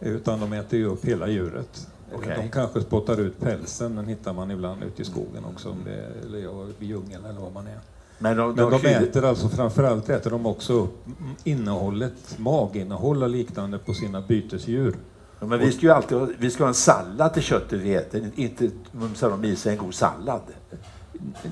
[0.00, 1.86] Utan de äter ju upp hela djuret.
[2.14, 2.36] Okej.
[2.42, 5.94] De kanske spottar ut pälsen, den hittar man ibland ute i skogen också, om det
[5.94, 6.38] är, eller
[6.82, 7.78] i djungeln eller vad man är.
[8.18, 11.04] Men de, Men de äter alltså framförallt äter de också upp
[11.44, 14.96] innehållet, maginnehåll och liknande på sina bytesdjur.
[15.40, 17.94] Ja, men vi ska ju alltid ha, vi ska ha en sallad till köttet vi
[17.94, 20.40] äter, inte mumsar de i sig en god sallad.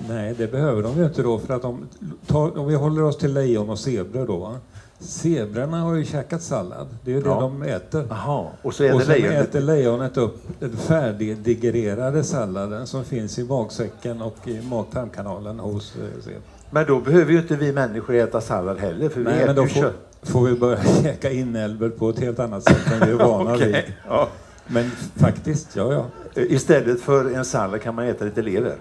[0.09, 1.88] Nej, det behöver de ju inte då för att de,
[2.27, 4.37] tar, om vi håller oss till lejon och zebror då.
[4.37, 4.57] va?
[4.98, 6.87] Zebrorna har ju käkat sallad.
[7.05, 7.40] Det är ju det Ja.
[7.40, 8.07] de äter.
[8.11, 9.48] Jaha, och så och det lejonet.
[9.48, 16.22] äter lejonet upp den färdigdigererade salladen som finns i magsäcken och i mag-tarmkanalen hos eh,
[16.22, 16.42] zebran.
[16.70, 19.57] Men då behöver ju inte vi människor äta sallad heller, för vi Nej, äter men
[19.57, 19.94] då ju får, kött.
[20.22, 23.68] får vi börja käka inälvor på ett helt annat sätt än vi är vana vid.
[23.68, 24.29] Okej, ja.
[24.66, 26.07] Men faktiskt, ja ja.
[26.42, 28.74] Istället för en sallad kan man äta lite lever.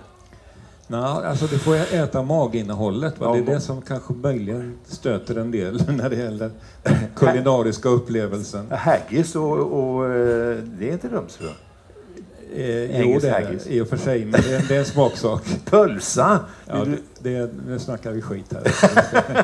[0.93, 3.19] Nå, alltså du får äta maginnehållet.
[3.19, 3.33] Va?
[3.33, 6.51] Det är det som kanske möjligen stöter en del när det gäller
[6.83, 8.71] den kulinariska upplevelsen.
[8.71, 11.27] Haggis och, och eh, det är inte dumt.
[12.55, 14.85] Eh, jo, det är det i och för sig, men det är, det är en
[14.85, 15.43] smaksak.
[15.65, 16.39] Pölsa!
[16.65, 18.73] Ja, det, det, nu snackar vi skit här.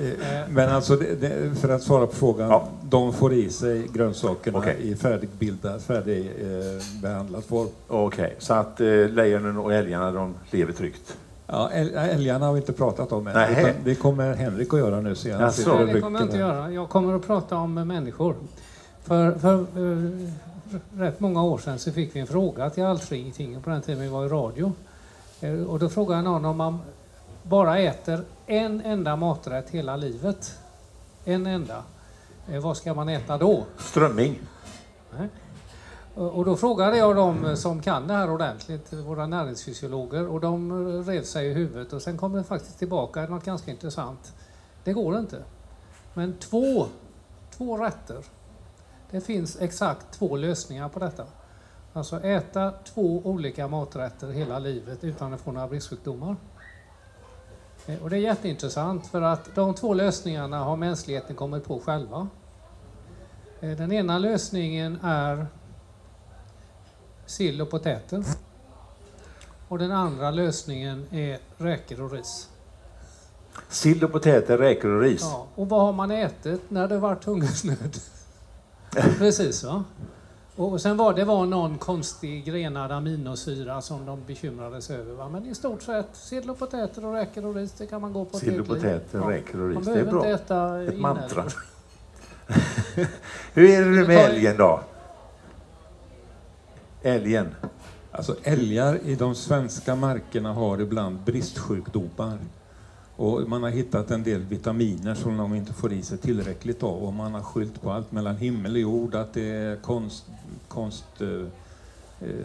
[0.00, 2.50] Eh, Men alltså, det, det, för att svara på frågan.
[2.50, 2.68] Ja.
[2.82, 4.76] De får i sig grönsakerna Okej.
[4.80, 7.68] i färdigbildad, färdigbehandlad form.
[7.88, 11.16] Okej, så att eh, lejonen och älgarna de lever tryggt.
[11.46, 13.34] Ja, äl- älgarna har vi inte pratat om än.
[13.34, 13.56] Nej.
[13.60, 15.14] utan Det kommer Henrik att göra nu.
[15.14, 15.56] Så jag Jaså?
[15.56, 16.70] sitter och Nej, det kommer jag inte göra.
[16.70, 18.34] Jag kommer att prata om människor.
[19.04, 20.28] För, för eh,
[20.96, 24.08] rätt många år sedan så fick vi en fråga till Alltingen på den tiden vi
[24.08, 24.72] var i radio.
[25.40, 26.78] Eh, och då frågade någon om man
[27.42, 30.58] bara äter en enda maträtt hela livet.
[31.24, 31.82] En enda.
[32.48, 33.64] Eh, vad ska man äta då?
[33.78, 34.40] Strömming.
[35.18, 35.28] Nej.
[36.14, 40.72] Och då frågade jag dem som kan det här ordentligt, våra näringsfysiologer, och de
[41.04, 41.92] rev sig i huvudet.
[41.92, 44.32] Och sen kom det faktiskt tillbaka något ganska intressant.
[44.84, 45.42] Det går inte.
[46.14, 46.86] Men två,
[47.56, 48.24] två rätter.
[49.10, 51.24] Det finns exakt två lösningar på detta.
[51.92, 56.36] Alltså äta två olika maträtter hela livet utan att få några bristsjukdomar.
[57.86, 62.28] Eh, Och det är jätteintressant för att de två lösningarna har mänskligheten kommit på själva.
[63.60, 65.46] Eh, Den ena lösningen är
[67.26, 68.24] sill och potäter.
[69.68, 72.48] Och den andra lösningen är räkor och ris.
[73.68, 75.20] Sill och potäter, räkor och ris.
[75.22, 77.96] Ja, och vad har man ätit när det varit hungersnöd?
[79.18, 79.84] Precis va?
[80.56, 85.14] Och sen var det var någon konstig grenad aminosyra som de bekymrade sig över.
[85.14, 85.28] Va?
[85.28, 88.24] Men i stort sett sill och potäter och räkor och ris, det kan man gå
[88.24, 89.30] på Sill och potäter, Ja.
[89.30, 89.86] räkor och ris.
[89.86, 90.16] Det är bra.
[90.18, 91.44] inte äta Ett mantra.
[93.54, 94.80] Hur är det nu med älgen då?
[97.02, 97.54] Älgen.
[98.12, 102.38] Alltså älgar i de svenska markerna har ibland bristsjukdomar.
[103.18, 107.02] Och man har hittat en del vitaminer som de inte får i sig tillräckligt av
[107.02, 110.24] och man har skyllt på allt mellan himmel och jord, att det är konst,
[110.68, 111.28] konst eh,
[112.28, 112.36] eh,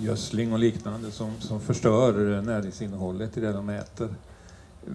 [0.00, 4.08] gödsling och liknande som, som förstör näringsinnehållet i det de äter.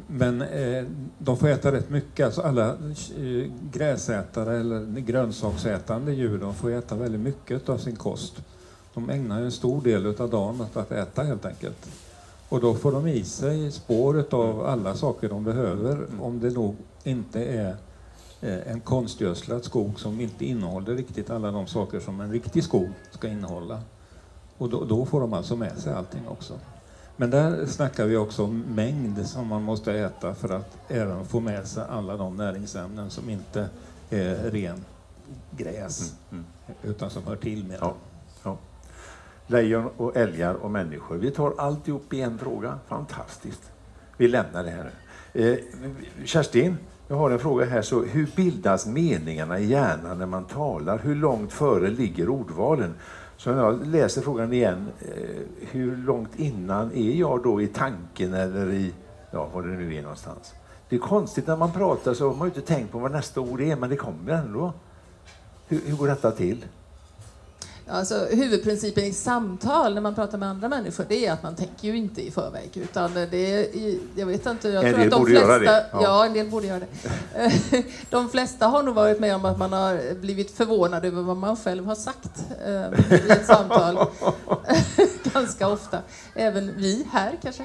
[0.08, 0.86] Men eh,
[1.18, 6.96] de får äta rätt mycket, alltså alla eh, gräsätare eller grönsaksätande djur, de får äta
[6.96, 8.42] väldigt mycket av sin kost.
[8.94, 11.90] De ägnar en stor del av dagen åt att äta helt enkelt.
[12.50, 16.76] Och då får de i sig spår av alla saker de behöver om det nog
[17.04, 17.76] inte är
[18.42, 22.90] eh, en konstgödslad skog som inte innehåller riktigt alla de saker som en riktig skog
[23.12, 23.82] ska innehålla.
[24.58, 26.54] Och då, då får de alltså med sig allting också.
[27.18, 31.40] Men där snackar vi också om mängd som man måste äta för att även få
[31.40, 33.70] med sig alla de näringsämnen som inte
[34.10, 34.86] är ren
[35.52, 36.46] gräs Mm.
[36.84, 37.78] utan som hör till med.
[37.82, 37.94] Ja.
[39.52, 41.18] Lejon och älgar och människor.
[41.18, 42.80] Vi tar alltihop i en fråga.
[42.88, 43.72] Fantastiskt.
[44.18, 44.92] Vi lämnar det här
[45.34, 45.52] nu.
[45.52, 45.58] Eh,
[46.26, 47.82] Kerstin, jag har en fråga här.
[47.82, 50.98] Så hur bildas meningarna i hjärnan när man talar?
[50.98, 52.94] Hur långt före ligger ordvalen?
[53.38, 58.72] Så jag läser frågan igen, eh, hur långt innan är jag då i tanken eller
[58.72, 58.94] i,
[59.32, 60.54] ja, var det nu är någonstans?
[60.90, 63.42] Det är konstigt när man pratar så har man ju inte tänkt på vad nästa
[63.42, 64.74] ord är, men det kommer ändå.
[65.68, 66.66] Hur, hur går detta till?
[67.92, 71.88] Alltså, huvudprincipen i samtal när man pratar med andra människor det är att man tänker
[71.88, 72.70] ju inte i förväg.
[72.74, 73.68] Utan det är,
[74.16, 76.00] jag vet inte, jag En tror del att de borde flesta, göra det, Ja.
[76.04, 76.26] ja.
[76.26, 77.84] en del borde göra det.
[78.10, 81.58] De flesta har nog varit med om att man har blivit förvånad över vad man
[81.58, 82.32] själv har sagt
[82.66, 84.08] eh, i ett samtal.
[85.34, 86.00] Ganska ofta.
[86.34, 87.64] Även vi här kanske.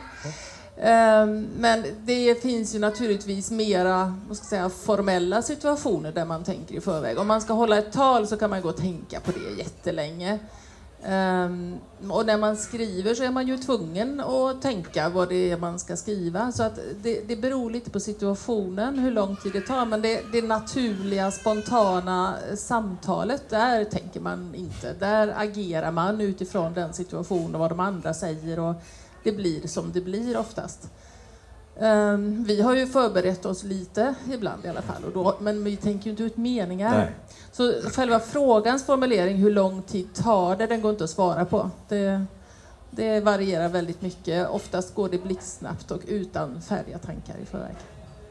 [0.80, 6.44] Ehm, men det finns ju naturligtvis mera vad ska jag säga, formella situationer där man
[6.44, 7.18] tänker i förväg.
[7.18, 10.38] Om man ska hålla ett tal så kan man gå och tänka på det jättelänge.
[11.06, 11.78] Ehm,
[12.10, 15.78] och när man skriver så är man ju tvungen att tänka vad det är man
[15.78, 16.52] ska skriva.
[16.52, 19.86] Så att det, det beror lite på situationen, hur lång tid det tar.
[19.86, 24.92] Men det, det naturliga, spontana samtalet, där tänker man inte.
[24.98, 28.58] Där agerar man utifrån den situationen och vad de andra säger.
[28.58, 28.74] Och
[29.24, 30.90] det blir som det blir oftast.
[31.80, 35.76] Ehm, vi har ju förberett oss lite ibland i alla fall, och då, men vi
[35.76, 36.98] tänker ju inte ut meningar.
[36.98, 37.10] Nej.
[37.52, 41.70] Så själva frågans formulering, hur lång tid tar det, den går inte att svara på.
[41.88, 42.24] Det,
[42.90, 44.48] det varierar väldigt mycket.
[44.48, 47.74] Oftast går det blixtsnabbt och utan färdiga tankar i förväg.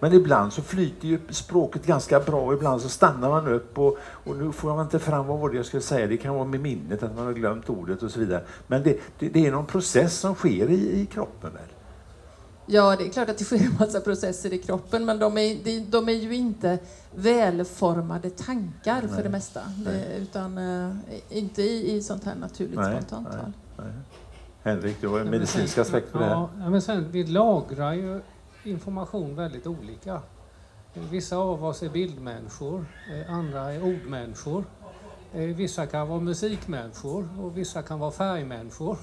[0.03, 3.97] Men ibland så flyter ju språket ganska bra och ibland så stannar man upp och,
[4.23, 6.07] och nu får jag inte fram vad var det jag skulle säga.
[6.07, 8.43] Det kan vara med minnet, att man har glömt ordet och så vidare.
[8.67, 11.61] Men det, det, det är någon process som sker i, i kroppen väl?
[12.65, 15.91] Ja, det är klart att det sker en massa processer i kroppen, men de är,
[15.91, 16.79] de är ju inte
[17.15, 19.15] välformade tankar Nej.
[19.15, 19.61] för det mesta.
[19.85, 20.95] Det, utan uh,
[21.29, 23.51] inte i, i sånt här naturligt Nej, spontant nej.
[23.77, 23.93] Nej.
[24.63, 26.31] Henrik, du har en medicinsk aspekt på det här.
[26.31, 28.21] Ja, ja, men sen, vi lagrar ju
[28.63, 30.21] information väldigt olika.
[30.93, 34.63] Vissa av oss är bildmänniskor, eh, andra är ordmänniskor.
[35.33, 38.97] Eh, vissa kan vara musikmänniskor och vissa kan vara färgmänniskor.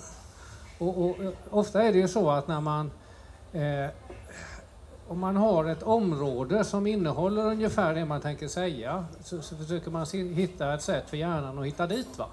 [0.78, 2.90] Och, och, eh, ofta är det ju så att när man
[3.52, 3.90] eh,
[5.08, 9.90] om man har ett område som innehåller ungefär det man tänker säga så, så försöker
[9.90, 12.18] man hitta ett sätt för hjärnan att hitta dit.
[12.18, 12.26] Va?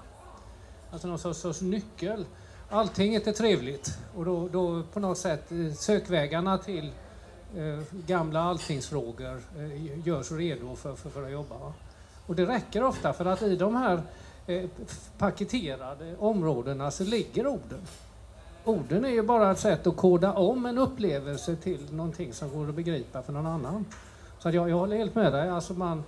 [0.92, 2.24] Alltså någon sorts, sorts nyckel.
[2.70, 6.92] Alltinget är trevligt och då, då på något sätt sökvägarna till
[7.56, 11.58] Eh, gamla alltingsfrågor eh, görs redo för, för, för att jobba.
[11.58, 11.72] Va?
[12.26, 14.02] Och det räcker ofta för att i de här
[14.46, 14.70] eh,
[15.18, 17.80] paketerade områdena så ligger orden.
[18.64, 22.68] Orden är ju bara ett sätt att koda om en upplevelse till någonting som går
[22.68, 23.84] att begripa för någon annan.
[24.38, 25.48] Så att jag, jag håller helt med dig.
[25.48, 26.04] Alltså man,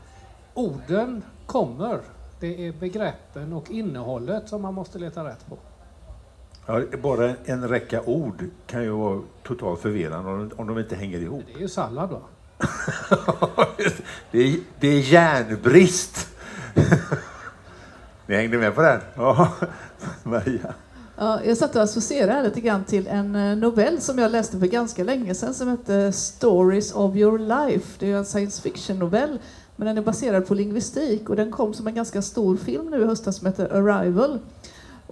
[0.55, 2.01] orden kommer.
[2.41, 5.59] Det är begreppen och innehållet som man måste leta rätt på.
[6.71, 11.19] Ja, bara en räcka ord kan ju vara totalt förvirrande om, om de inte hänger
[11.19, 11.43] ihop.
[11.47, 12.21] Det är ju sallad va?
[14.31, 16.29] det, är, det är järnbrist.
[18.27, 19.01] Ni hängde med på den?
[19.15, 19.53] Ja,
[20.23, 20.75] Maria.
[21.17, 24.67] Ja, jag satt och associerade lite grann till en eh, novell som jag läste för
[24.67, 27.97] ganska länge sedan som hette Stories of your life.
[27.99, 29.39] Det är en science fiction-novell,
[29.77, 33.03] men den är baserad på lingvistik och den kom som en ganska stor film nu
[33.03, 34.39] i höstas som heter Arrival.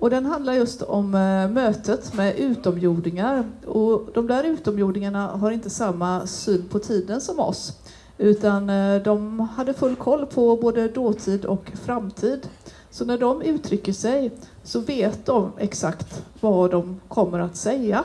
[0.00, 3.44] Och den handlar just om eh, mötet med utomjordingar.
[3.66, 7.72] Och de där utomjordingarna har inte samma syn på tiden som oss.
[8.18, 12.48] Utan eh, de hade full koll på både dåtid och framtid.
[12.90, 14.30] Så när de uttrycker sig
[14.64, 18.04] så vet de exakt vad de kommer att säga.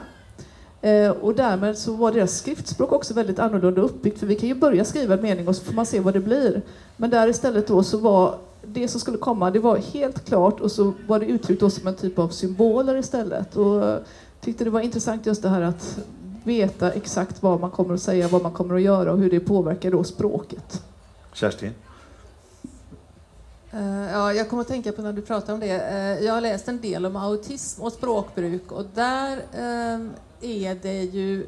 [0.81, 4.55] Eh, och därmed så var deras skriftspråk också väldigt annorlunda uppbyggt för vi kan ju
[4.55, 6.61] börja skriva en mening och så får man se vad det blir.
[6.97, 8.35] Men där istället då så var
[8.67, 11.95] det som skulle komma, det var helt klart och så var det uttryckt som en
[11.95, 13.55] typ av symboler istället.
[13.55, 13.99] Och eh,
[14.41, 15.99] tyckte det var intressant just det här att
[16.43, 19.39] veta exakt vad man kommer att säga, vad man kommer att göra och hur det
[19.39, 20.83] påverkar då språket.
[21.33, 21.71] Kerstin?
[23.71, 25.69] Eh, Ja, jag kommer att tänka på när du pratar om det.
[25.79, 29.99] Eh, Jag har läst en del om autism och språkbruk och där eh,
[30.41, 31.47] är det ju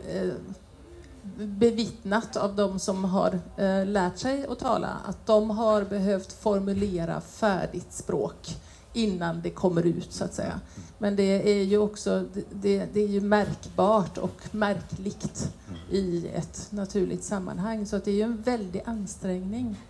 [1.38, 7.22] bevittnat av de som har eh, lärt sig att tala att de har behövt formulera
[7.22, 8.58] färdigt språk
[8.94, 10.60] innan det kommer ut så att säga.
[10.98, 15.52] Men det är ju också det, det är ju märkbart och märkligt
[15.92, 19.82] i ett naturligt sammanhang så att det är ju en väldig ansträngning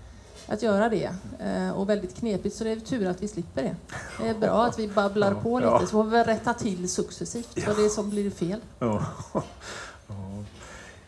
[0.48, 3.76] att göra det eh, och väldigt knepigt så det är tur att vi slipper det.
[4.22, 5.80] Det är bra att vi babblar på lite Ja.
[5.80, 8.60] så får vi rätta till successivt vad det är som blir fel.
[8.80, 9.06] Ja.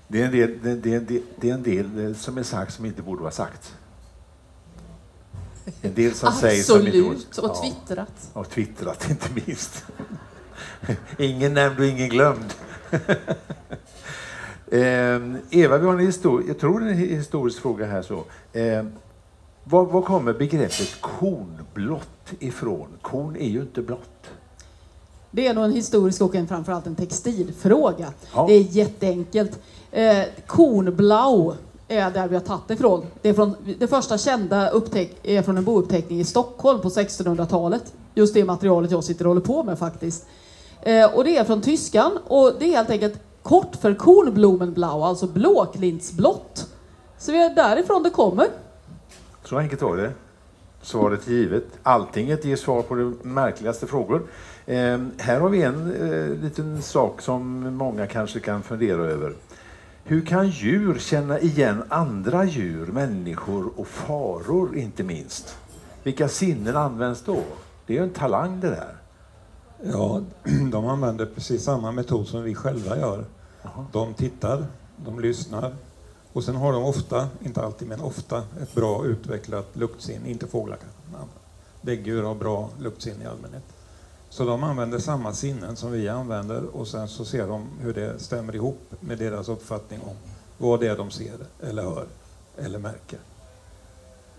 [0.07, 2.85] Det är, en del, det, det, del, det är en del som är sagt som
[2.85, 3.73] inte borde vara sagt.
[5.81, 7.15] En del som sägs som inte borde...
[7.15, 8.29] Absolut, och twittrat.
[8.33, 9.85] Ja, och twittrat inte minst.
[11.17, 12.53] ingen nämnd och ingen glömd.
[14.71, 14.79] eh,
[15.49, 18.01] Eva, vi har en historia, jag tror det är en historisk fråga här.
[18.01, 18.23] så.
[18.53, 18.85] Eh,
[19.63, 22.87] var, var kommer begreppet kornblått ifrån?
[23.01, 24.27] Korn är ju inte blått.
[25.31, 28.13] Det är nog en historisk och en, framförallt en textilfråga.
[28.33, 28.45] Ja.
[28.47, 29.59] Det är jätteenkelt.
[29.91, 31.53] Eh, kornblau
[31.87, 33.05] är där vi har tagit det ifrån.
[33.21, 37.93] Det, är från, det första kända upptäck, är från en bouppteckning i Stockholm på 1600-talet.
[38.15, 40.25] Just det materialet jag sitter och håller på med faktiskt.
[40.81, 45.27] Eh, och det är från tyskan och det är helt enkelt kort för kornblumenblau, alltså
[45.27, 46.67] blåklintsblått.
[47.17, 48.47] Så det är därifrån det kommer.
[49.45, 50.11] Så enkelt var det.
[50.81, 51.65] Svaret är givet.
[51.83, 54.27] Alltinget ger svar på de märkligaste frågor.
[54.65, 59.33] Eh, här har vi en eh, liten sak som många kanske kan fundera över.
[60.09, 65.57] Hur kan djur känna igen andra djur, människor och faror inte minst?
[66.03, 67.43] Vilka sinnen används då?
[67.85, 68.95] Det är ju en talang det där.
[69.83, 70.21] Ja,
[70.71, 73.25] de använder precis samma metod som vi själva gör.
[73.91, 74.65] De tittar,
[75.05, 75.73] de lyssnar
[76.33, 80.29] och sen har de ofta, inte alltid men ofta, ett bra utvecklat luktsinne.
[80.29, 81.31] Inte fåglar kanske.
[81.81, 83.63] Däggdjur har bra luktsinne i allmänhet.
[84.29, 88.19] Så de använder samma sinnen som vi använder och sen så ser de hur det
[88.19, 90.15] stämmer ihop med deras uppfattning om
[90.57, 92.05] vad det är de ser eller hör
[92.57, 93.19] eller märker.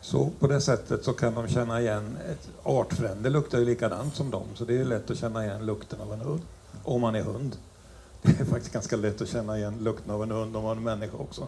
[0.01, 4.31] Så på det sättet så kan de känna igen, ett artfrände luktar ju likadant som
[4.31, 6.43] dem, så det är lätt att känna igen lukten av en hund,
[6.85, 7.57] om man är hund.
[8.23, 10.83] Det är faktiskt ganska lätt att känna igen lukten av en hund om man är
[10.83, 11.47] människa också.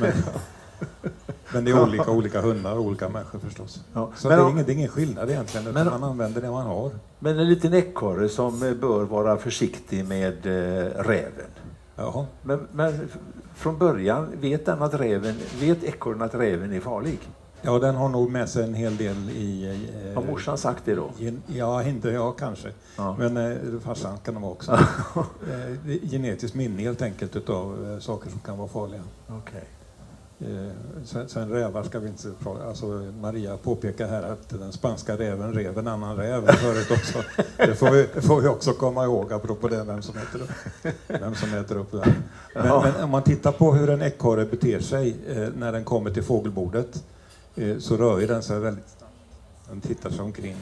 [0.00, 0.12] Men,
[1.52, 3.84] men det är olika olika hundar och olika människor förstås.
[3.92, 4.10] Ja.
[4.16, 6.50] Så Men det är, om- ingen, det är ingen skillnad egentligen, Men- man använder det
[6.50, 6.90] man har.
[7.18, 11.50] Men en liten ekorre som bör vara försiktig med eh, räven.
[11.96, 12.26] Jaha.
[12.42, 13.08] Men, men
[13.54, 17.18] från början, vet den att räven, vet ekorren att räven är farlig?
[17.62, 19.78] Ja, den har nog med sig en hel del i...
[20.08, 21.10] eh, Har morsan sagt det då?
[21.18, 22.68] Gen- Ja, inte jag kanske.
[22.96, 23.16] Ja.
[23.18, 24.72] Men eh, farsan kan de ha också.
[24.72, 24.78] eh,
[25.84, 29.00] det genetiskt minne helt enkelt utav eh, saker som kan vara farliga.
[29.28, 29.64] Okej.
[30.40, 30.70] Eh,
[31.04, 32.86] sen, sen rävar ska vi inte prata Alltså
[33.20, 37.22] Maria påpekar här att den spanska räven rev en annan räv förut också.
[37.56, 40.50] Det får vi, det får vi också komma ihåg apropå det, vem som äter upp,
[41.06, 42.12] vem som äter upp den.
[42.54, 42.82] Men, Ja.
[42.92, 46.22] men om man tittar på hur en ekorre beter sig eh, när den kommer till
[46.22, 47.04] fågelbordet
[47.54, 49.12] eh, så rör ju den sig väldigt snabbt.
[49.68, 50.56] Den tittar sig omkring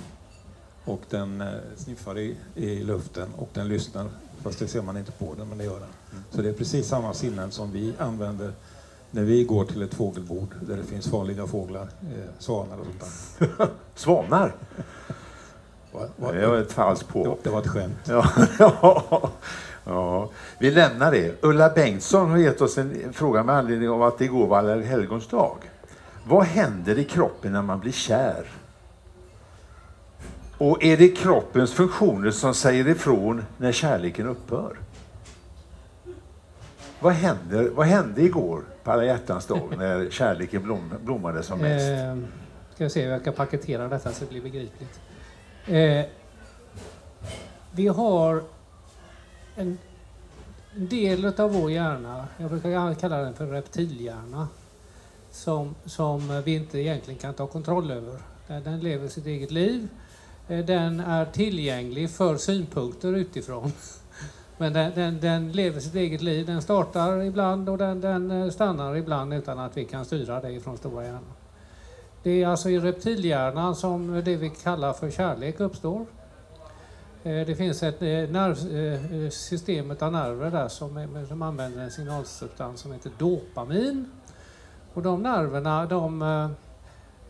[0.85, 4.07] och den eh, sniffar i, i luften och den lyssnar.
[4.43, 5.89] Fast det ser man inte på den, men det gör den.
[6.31, 8.53] Så det är precis samma sinnen som vi använder
[9.15, 13.01] när vi går till ett fågelbord där det finns farliga fåglar, eh, svanar och sånt
[13.59, 13.69] där.
[13.95, 14.55] Svanar?
[15.93, 17.39] Va- va- Det var ett falskt på.
[17.43, 17.97] det var ett skämt.
[18.09, 18.25] Ja,
[18.59, 19.31] ja,
[19.85, 20.31] ja.
[20.59, 21.43] Vi lämnar det.
[21.45, 24.81] Ulla Bengtsson har gett oss en fråga med anledning av att det igår var alla
[24.83, 25.57] helgons dag.
[26.27, 28.47] Vad händer i kroppen när man blir kär?
[30.59, 34.79] Och är det kroppens funktioner som säger ifrån när kärleken upphör?
[37.01, 41.91] Vad, händer, vad hände igår på alla hjärtans dag när kärleken blom, blommade som mest?
[41.91, 42.17] Eh,
[42.75, 45.01] ska vi se hur jag ska paketera detta så det blir begripligt.
[45.67, 46.05] Eh,
[47.73, 48.43] vi har
[49.57, 49.79] en,
[50.77, 54.49] del av vår hjärna, jag brukar kalla den för reptilhjärna,
[55.31, 58.19] som, som vi inte egentligen kan ta kontroll över.
[58.47, 59.89] Den, den lever sitt eget liv.
[60.49, 63.73] Eh, Den är tillgänglig för synpunkter utifrån.
[64.59, 66.47] Men den, den, den lever sitt eget liv.
[66.47, 70.53] Den startar ibland och den, den eh, stannar ibland utan att vi kan styra det
[70.53, 71.33] ifrån stora hjärnan.
[72.23, 76.07] Det är alltså i reptilhjärnan som det vi kallar för kärlek uppstår.
[77.23, 82.81] Eh, det finns ett eh, nerv, system av nerver där som, som använder en signalsubstans
[82.81, 84.11] som heter dopamin.
[84.95, 86.55] Och de nerverna de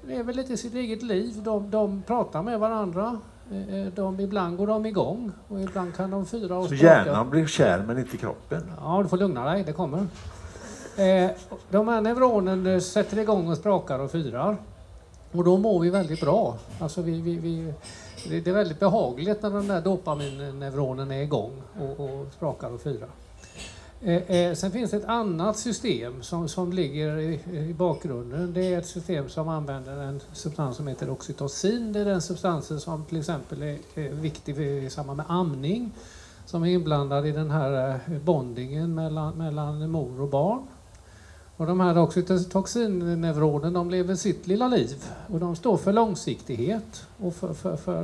[0.02, 1.42] lever lite sitt eget liv.
[1.42, 3.20] De, de pratar med varandra.
[3.52, 6.84] Eh, eh, De, ibland går de igång och ibland kan de fyra och Så språka.
[6.84, 8.72] hjärnan blir kär men inte kroppen?
[8.80, 9.98] Ja, du får lugna dig, det kommer.
[10.96, 11.30] Eh,
[11.70, 14.56] de här neuronen sätter igång och sprakar och fyrar.
[15.32, 16.56] Och då mår vi väldigt bra.
[16.80, 17.72] Alltså vi, vi, vi,
[18.28, 22.80] det det är väldigt behagligt när den där dopaminneuronen är igång och, och sprakar och
[22.80, 23.08] fyrar.
[24.06, 28.52] Eh, eh, sen finns det ett annat system som, som ligger i, i bakgrunden.
[28.52, 31.92] Det är ett system som använder en substans som heter oxytocin.
[31.92, 35.90] Det är den substansen som till exempel är, är viktig i samband med amning
[36.46, 40.62] som är inblandad i den här eh, bondingen mellan, mellan mor och barn.
[41.56, 47.34] Och de här oxytocinneuronen de lever sitt lilla liv och de står för långsiktighet och
[47.34, 48.00] för, för, för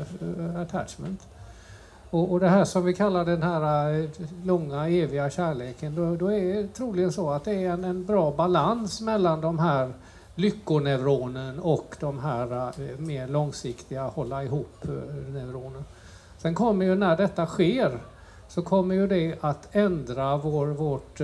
[0.00, 1.20] eh, för attachment.
[2.14, 4.08] Och, och det här som vi kallar den här eh,
[4.44, 8.30] långa eviga kärleken, då, då är det troligen så att det är en, en bra
[8.30, 9.92] balans mellan de här
[10.34, 15.78] lyckoneuronen och de här eh, mer långsiktiga hålla ihop-neuronen.
[15.78, 15.84] Eh,
[16.38, 17.98] Sen kommer ju när detta sker
[18.48, 21.20] så kommer ju det att ändra vår, vårt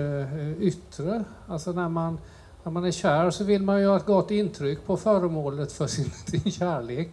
[0.59, 1.23] yttre.
[1.47, 2.17] Alltså när man,
[2.63, 5.87] när man är kär så vill man ju ha ett gott intryck på föremålet för
[5.87, 7.11] sin, sin kärlek.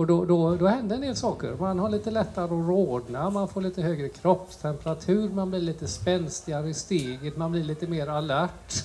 [0.00, 1.56] Och då, då, då händer en del saker.
[1.58, 6.68] Man har lite lättare att rodna, man får lite högre kroppstemperatur, man blir lite spänstigare
[6.68, 8.84] i steget, man blir lite mer alert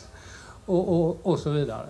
[0.66, 1.88] och, och, och så vidare.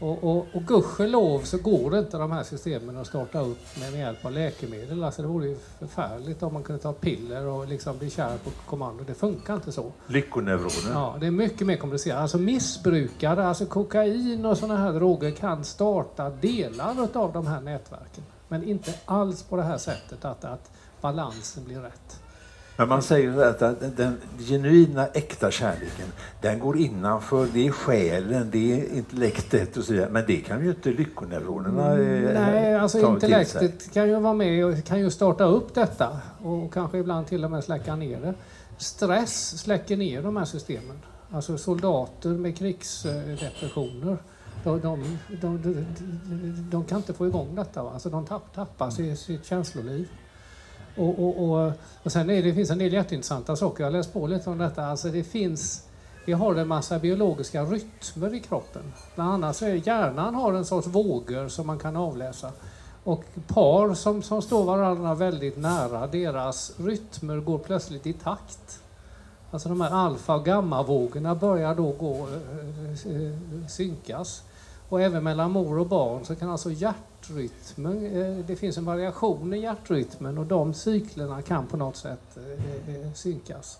[0.00, 4.00] Och, och, och gudskelov så går det inte de här systemen att starta upp med,
[4.00, 5.04] hjälp av läkemedel.
[5.04, 8.50] Alltså det vore ju förfärligt om man kunde ta piller och liksom bli kär på
[8.66, 9.04] kommando.
[9.06, 9.92] Det funkar inte så.
[10.06, 10.92] Lyckoneuroner?
[10.92, 12.20] Ja, det är mycket mer komplicerat.
[12.20, 18.24] Alltså missbrukare, alltså kokain och sådana här droger kan starta delar av de här nätverken.
[18.52, 22.20] Men inte alls på det här sättet att, att balansen blir rätt.
[22.76, 26.06] Men man säger så att att den genuina, äkta kärleken,
[26.40, 30.10] den går innanför, det är själen, det är intellektet och så vidare.
[30.10, 34.64] Men det kan ju inte lyckoneuronerna eh, Nej, alltså ta intellektet kan ju vara med
[34.64, 38.34] och kan ju starta upp detta och kanske ibland till och med släcka ner det.
[38.78, 40.98] Stress släcker ner de här systemen.
[41.30, 44.18] Alltså soldater med krigsdepressioner,
[44.64, 45.84] de, de, de,
[46.70, 47.82] de, kan inte få igång detta.
[47.82, 47.90] Va?
[47.90, 50.08] Alltså de tapp, tappar sitt, sitt känsloliv.
[50.96, 53.84] Och, och, och, och sen är det, det finns en del jätteintressanta saker.
[53.84, 54.86] Jag har läst på lite om detta.
[54.86, 55.86] Alltså det finns,
[56.24, 58.82] vi har en massa biologiska rytmer i kroppen.
[59.14, 62.50] Bland annat så är hjärnan har en sorts vågor som man kan avläsa.
[63.04, 68.80] Och par som, som står varandra väldigt nära, deras rytmer går plötsligt i takt.
[69.50, 74.42] Alltså de här alfa och gammavågorna börjar då gå, eh, eh, synkas.
[74.92, 79.54] Och även mellan mor och barn så kan alltså hjärtrytmen, eh, det finns en variation
[79.54, 83.78] i hjärtrytmen och de cyklerna kan på något sätt eh, eh, synkas.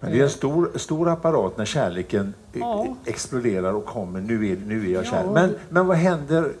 [0.00, 2.96] Men det är en stor, stor apparat när kärleken Ja.
[3.04, 4.20] exploderar och kommer.
[4.20, 5.30] Nu är, nu är jag Ja, kär.
[5.32, 6.52] Men, men vad händer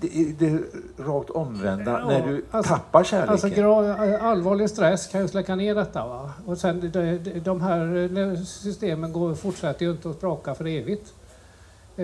[0.00, 0.62] det, det
[0.98, 3.64] rakt omvända Ja, när du alltså- tappar kärleken?
[3.64, 6.06] Alltså allvarlig stress kan ju släcka ner detta.
[6.06, 6.30] Va?
[6.46, 11.14] Och sen de, de, här systemen går, fortsätter ju inte att spraka för evigt.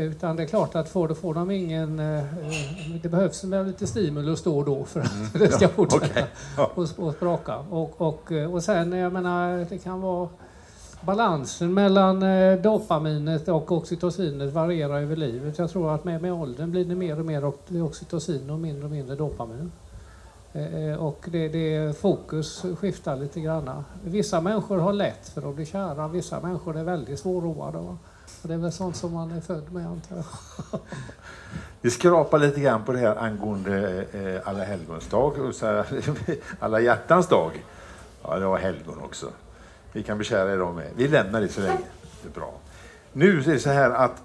[0.03, 1.99] Utan det är klart att får, får de ingen...
[2.01, 2.25] eh,
[3.03, 6.27] Det behövs lite stimulus då och då för att det ska Ja, fortsätta okej.
[6.57, 6.71] Ja.
[6.75, 7.59] och, och spraka.
[7.59, 10.29] Och, och, eh, och sen, jag menar, det kan vara...
[11.01, 15.59] Balansen mellan eh, dopaminet och oxytocinet varierar över livet.
[15.59, 18.85] Jag tror att med, med åldern blir det mer och mer ox- oxytocin och mindre
[18.85, 19.73] och mindre dopamin.
[20.99, 23.85] Och det, det fokus skiftar lite grann.
[24.05, 27.79] Vissa människor har lätt för att bli kära, vissa människor är väldigt svårroade.
[28.43, 30.81] Och det är väl sånt som man är född med antar jag.
[31.81, 35.87] Vi skrapar lite grann på det här angående eh, alla helgons dag och så här,
[36.61, 37.65] alla hjärtans dag.
[38.23, 39.27] Ja, det var helgon också.
[39.93, 40.91] Vi kan bekära er med.
[40.97, 41.87] Vi lämnar det så länge.
[42.23, 42.55] Det är bra.
[43.13, 44.23] Nu är det så här att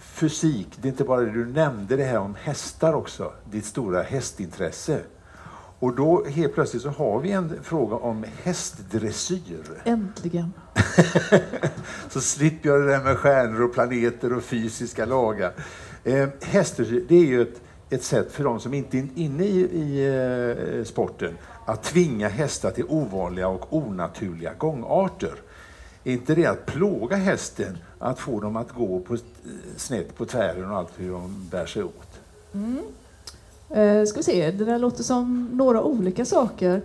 [0.00, 4.02] fysik, det är inte bara det du nämnde det här om hästar också, ditt stora
[4.02, 5.00] hästintresse.
[5.78, 9.82] Och då helt plötsligt så har vi en fråga om hästdressyr.
[9.84, 10.52] Äntligen.
[12.08, 15.52] Så slipper jag det där med stjärnor och planeter och fysiska lagar.
[16.04, 17.60] Eh, hästdressyr, det är ju ett,
[17.90, 20.06] ett sätt för de som inte är inne i, i
[20.78, 25.34] eh, sporten att tvinga hästar till ovanliga och onaturliga gångarter.
[26.04, 29.16] Är inte det att plåga hästen, att få dem att gå på,
[29.76, 32.20] snett på tvären och allt hur de bär sig åt?
[33.70, 36.82] Eh, ska vi se, det där låter som några olika saker.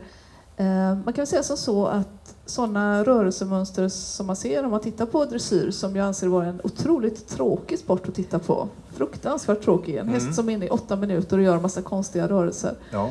[0.58, 5.06] Eh, man kan säga som så att sådana rörelsemönster som man ser om man tittar
[5.06, 8.68] på dressyr, som jag anser vara en otroligt tråkig sport att titta på.
[8.96, 9.96] Fruktansvärt tråkig.
[9.96, 10.34] En häst Mm.
[10.34, 12.76] som är inne i åtta minuter och gör en massa konstiga rörelser.
[12.92, 13.10] Ja.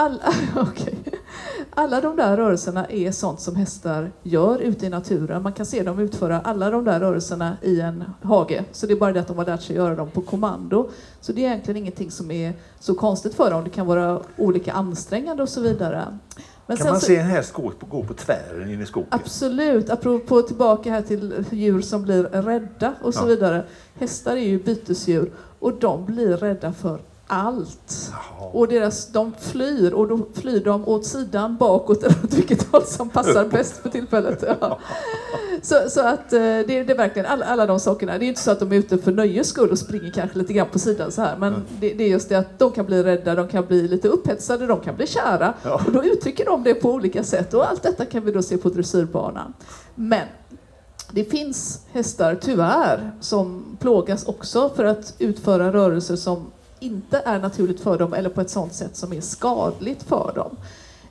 [0.00, 0.98] Alla, okej.
[1.70, 5.42] alla de där rörelserna är sånt som hästar gör ute i naturen.
[5.42, 8.64] Man kan se dem utföra alla de där rörelserna i en hage.
[8.72, 10.90] Så det är bara det att de har lärt sig göra dem på kommando.
[11.20, 13.64] Så det är egentligen ingenting som är så konstigt för dem.
[13.64, 16.18] Det kan vara olika ansträngande och så vidare.
[16.66, 19.08] Men Kan man se en häst gå på, gå på tvären in i skogen?
[19.10, 23.26] Absolut, apropå tillbaka här till djur som blir rädda och så Ja.
[23.26, 23.64] vidare.
[23.94, 26.98] Hästar är ju bytesdjur och de blir rädda för
[27.30, 28.12] allt.
[28.52, 32.84] Och deras, de flyr och då flyr de åt sidan, bakåt eller åt vilket håll
[32.84, 34.44] som passar bäst för tillfället.
[34.60, 34.78] Ja.
[35.62, 38.18] Så, så att eh, det, det är verkligen alla, alla de sakerna.
[38.18, 40.52] Det är inte så att de är ute för nöjes skull och springer kanske lite
[40.52, 41.36] grann på sidan så här.
[41.36, 44.08] Men det, det är just det att de kan bli rädda, de kan bli lite
[44.08, 45.54] upphetsade, de kan bli kära.
[45.62, 45.80] Ja.
[45.86, 47.54] Och då uttrycker de det på olika sätt.
[47.54, 49.52] Och allt detta kan vi då se på dressyrbanan.
[49.94, 50.26] Men
[51.12, 56.46] det finns hästar, tyvärr, som plågas också för att utföra rörelser som
[56.80, 60.56] inte är naturligt för dem eller på ett sådant sätt som är skadligt för dem.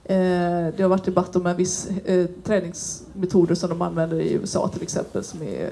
[0.03, 4.67] Eh, det har varit debatt om en viss eh, träningsmetoder som de använder i USA
[4.67, 5.71] till exempel som är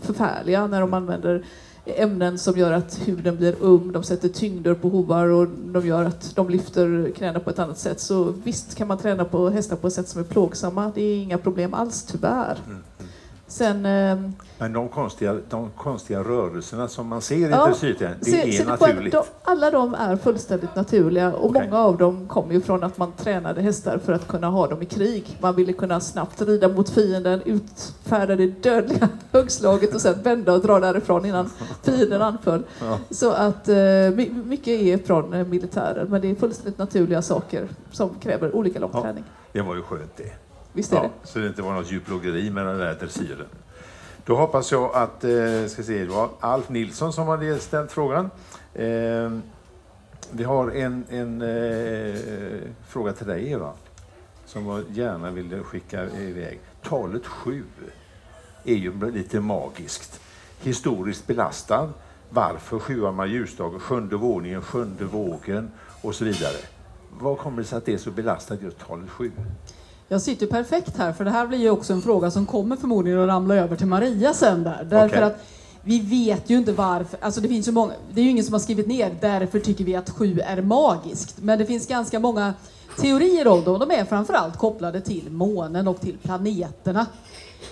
[0.00, 1.44] förfärliga när de använder
[1.86, 6.04] ämnen som gör att huden blir um, de sätter tyngder på hovar och de gör
[6.04, 8.00] att de lyfter knäna på ett annat sätt.
[8.00, 10.92] Så visst kan man träna på hästar på ett sätt som är plågsamma.
[10.94, 12.58] Det är inga problem alls tyvärr.
[12.66, 12.82] Mm.
[13.48, 14.18] Sen eh,
[14.58, 18.70] Men de konstiga, de konstiga rörelserna som man ser i Ja, dressyrträning, det Se- är
[18.72, 19.12] att naturligt.
[19.12, 21.62] De, alla de är fullständigt naturliga och Okej.
[21.70, 24.82] många av dem kommer ju från att man tränade hästar för att kunna ha dem
[24.82, 25.38] i krig.
[25.40, 30.60] Man ville kunna snabbt rida mot fienden, utfärda det dödliga huggslaget och sen vända och
[30.60, 31.50] dra därifrån innan
[31.82, 32.62] fienden anföll.
[32.80, 32.98] Ja.
[33.10, 33.74] Så att eh,
[34.14, 38.78] my- mycket är från eh, militären men det är fullständigt naturliga saker som kräver olika
[38.78, 39.02] lång Ja.
[39.02, 39.24] träning.
[39.52, 40.45] Det var ju skönt det.
[40.76, 41.28] Visst är Ja, det?
[41.28, 43.46] så det inte var något djurplågeri med den där dressyren.
[44.24, 48.30] Då hoppas jag att, eh, ska se, det var Alf Nilsson som hade ställt frågan.
[48.74, 49.38] Eh,
[50.30, 52.20] vi har en, en eh,
[52.88, 53.72] fråga till dig Eva,
[54.46, 56.60] som jag gärna ville skicka iväg.
[56.82, 57.62] Talet sju
[58.64, 60.20] är ju lite magiskt.
[60.60, 61.88] Historiskt belastad.
[62.30, 65.70] Varför sjuan ljusdagen, sjunde våningen, sjunde vågen
[66.02, 66.56] och så vidare.
[67.20, 69.30] Vad kommer det sig att det är så belastat just talet sju?
[70.08, 73.20] Jag sitter perfekt här, för det här blir ju också en fråga som kommer förmodligen
[73.20, 74.86] att ramla över till Maria sen där.
[74.90, 75.22] Därför Okej.
[75.22, 75.44] att
[75.82, 78.52] vi vet ju inte varför, alltså det finns ju många, det är ju ingen som
[78.52, 81.36] har skrivit ner, därför tycker vi att sju är magiskt.
[81.38, 82.54] Men det finns ganska många
[83.00, 87.06] teorier om det och de är framförallt kopplade till månen och till planeterna.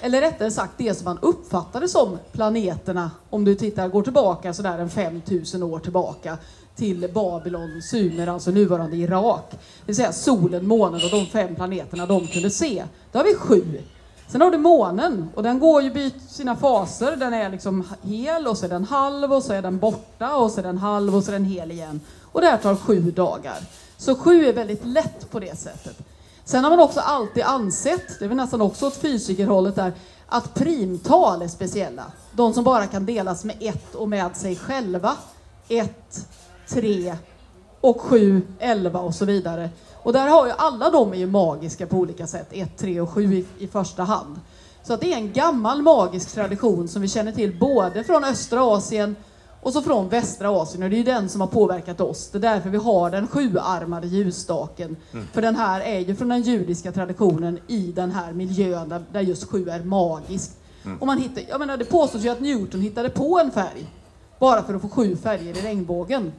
[0.01, 4.79] Eller rättare sagt det som man uppfattade som planeterna, om du tittar, går tillbaka sådär
[4.79, 6.39] en 5000 år tillbaka
[6.77, 9.51] till Babylon, Sumer, alltså nuvarande Irak.
[9.51, 12.85] Det vill säga solen, månen och de fem planeterna de kunde se.
[13.13, 13.83] Då har vi sju.
[14.29, 17.17] Sen har du månen och den går ju byt sina faser.
[17.17, 20.51] Den är liksom hel och så är den halv och så är den borta och
[20.51, 22.01] så är den halv och så är den hel igen.
[22.33, 23.59] Och det här tar sju dagar.
[23.97, 25.99] Så sju är väldigt lätt på det sättet.
[26.45, 29.93] Sen har man också alltid ansett, det är väl nästan också åt fysikerhållet där,
[30.27, 32.05] att primtal är speciella.
[32.33, 35.17] De som bara kan delas med ett och med sig själva.
[35.69, 36.29] Ett,
[36.69, 37.15] tre
[37.81, 39.71] och sju, elva och så vidare.
[39.95, 43.11] Och där har ju alla de är ju magiska på olika sätt, 1, 3 och
[43.11, 44.41] 7 i, i första hand.
[44.83, 48.63] Så att det är en gammal magisk tradition som vi känner till både från östra
[48.63, 49.17] Asien
[49.63, 52.31] och så från västra Asien och det är ju den som har påverkat oss.
[52.31, 54.97] Det är därför vi har den sjuarmade ljusstaken.
[55.13, 55.27] Mm.
[55.33, 59.21] För den här är ju från den judiska traditionen i den här miljön där, där
[59.21, 60.59] just sju är magiskt.
[60.85, 60.99] Mm.
[60.99, 63.87] Och man hittar, jag menar, det påstås ju att Newton hittade på en färg
[64.39, 66.33] bara för att få sju färger i regnbågen.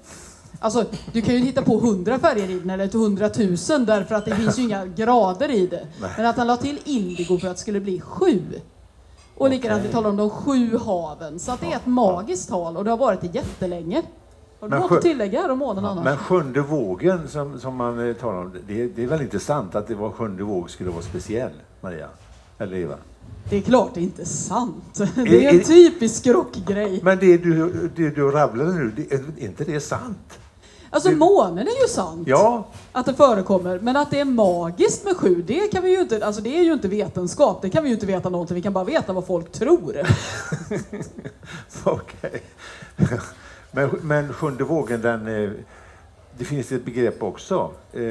[0.59, 4.35] Alltså, du kan ju hitta på hundra färger i den eller hundratusen därför att det
[4.35, 5.87] finns ju inga grader i det.
[6.01, 6.11] Nej.
[6.17, 8.41] Men att han la till indigo för att det skulle bli sju.
[9.35, 9.57] Och okay.
[9.57, 11.39] likadant, vi talar om de sju haven.
[11.39, 14.01] Så att det är ett magiskt tal och det har varit det jättelänge.
[14.59, 16.05] Har du något att tillägga här om månen ja, annars?
[16.05, 19.75] Men sjunde vågen som, som man eh, talar om, det, det är väl inte sant
[19.75, 22.07] att det var sjunde våg skulle vara speciell, Maria?
[22.57, 22.95] Eller Eva?
[23.49, 24.93] Det är klart det är inte sant.
[25.15, 26.99] Det är en typisk rockgrej.
[27.03, 30.39] Men det du, det du rabblade nu, det, är inte det sant?
[30.89, 31.15] Alltså det...
[31.15, 32.27] månen är ju sant.
[32.27, 32.67] Ja.
[32.91, 33.79] Att det förekommer.
[33.79, 36.63] Men att det är magiskt med sju, det kan vi ju inte, alltså det är
[36.63, 37.61] ju inte vetenskap.
[37.61, 38.55] Det kan vi ju inte veta någonting.
[38.55, 39.95] Vi kan bara veta vad folk tror.
[41.83, 42.43] Okej.
[43.71, 45.49] Men, men sjunde vågen, den, eh,
[46.37, 47.71] det finns ett begrepp också.
[47.93, 48.01] Eh,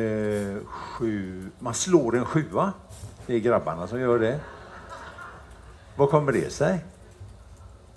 [0.66, 2.72] sju, man slår en sjua.
[3.26, 4.40] Det är grabbarna som gör det.
[5.96, 6.78] Vad kommer det sig?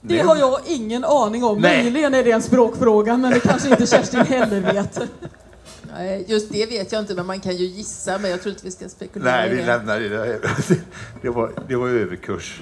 [0.02, 1.62] Det har jag ingen aning om.
[1.62, 1.84] Nej.
[1.84, 5.00] Möjligen är det en språkfråga, men det kanske inte Kerstin heller vet.
[5.94, 8.18] Nej, just det vet jag inte, men man kan ju gissa.
[8.18, 10.40] Men jag tror inte vi ska spekulera Nej, vi lämnar det.
[11.22, 12.62] Det var, det var överkurs.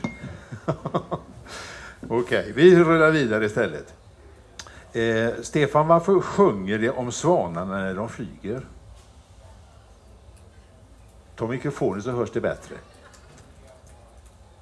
[2.10, 3.94] Okej, okay, vi rullar vidare istället.
[4.94, 8.66] Eh, Stefan, varför sjunger det om svanarna när de flyger?
[11.36, 12.76] Ta mikrofonen så hörs det bättre.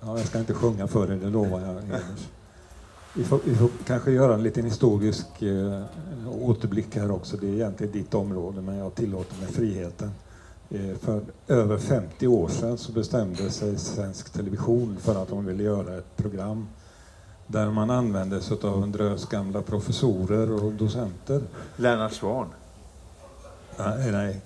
[0.05, 1.99] Ja, jag ska inte sjunga för dig, det lovar jag.
[3.15, 5.83] Vi får, vi får, kanske göra en liten historisk eh,
[6.41, 7.37] återblick här också.
[7.37, 10.11] Det är egentligen ditt område, men jag tillåter mig friheten.
[10.69, 15.63] Eh, för över 50 år sedan så bestämde sig Svensk Television för att de ville
[15.63, 16.67] göra ett program
[17.47, 21.41] där man använde sig av en drös gamla professorer och docenter.
[21.75, 22.47] Lennart Swahn?
[23.77, 24.41] Nej, nej.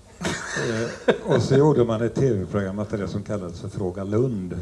[0.70, 4.56] Eh, och så gjorde man ett tv-program det som kallades för Fråga Lund.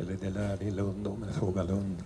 [0.00, 1.96] Eller det lärde i Lund om, Fråga Lund.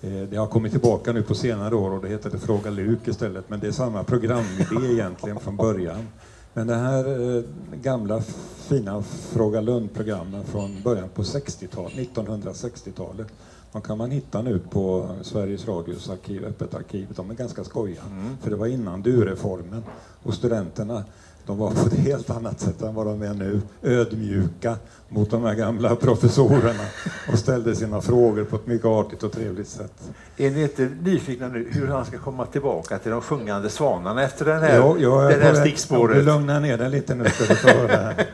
[0.00, 3.08] Eh, det har kommit tillbaka nu på senare år och det heter det Fråga Luk
[3.08, 6.08] istället, men det är samma programidé egentligen från början.
[6.54, 7.44] Men det här eh,
[7.82, 8.22] gamla
[8.56, 13.26] fina Fråga Lund-programmen från början på 60-talet, 1960-talet,
[13.72, 17.06] de kan man hitta nu på Sveriges Radios arkiv, Öppet arkiv.
[17.16, 18.36] De är ganska skojiga, mm.
[18.42, 19.84] för det var innan du-reformen
[20.22, 21.04] och studenterna
[21.46, 24.76] de var på ett helt annat sätt än vad de är nu, ödmjuka
[25.08, 26.84] mot de här gamla professorerna
[27.32, 29.92] och ställde sina frågor på ett mycket artigt och trevligt sätt.
[30.36, 34.44] Är ni inte nyfikna nu hur han ska komma tillbaka till de sjungande svanarna efter
[34.44, 36.16] den här, jo, jag det här stickspåret?
[36.16, 38.14] Jag lugna ner dig lite nu ska du få höra.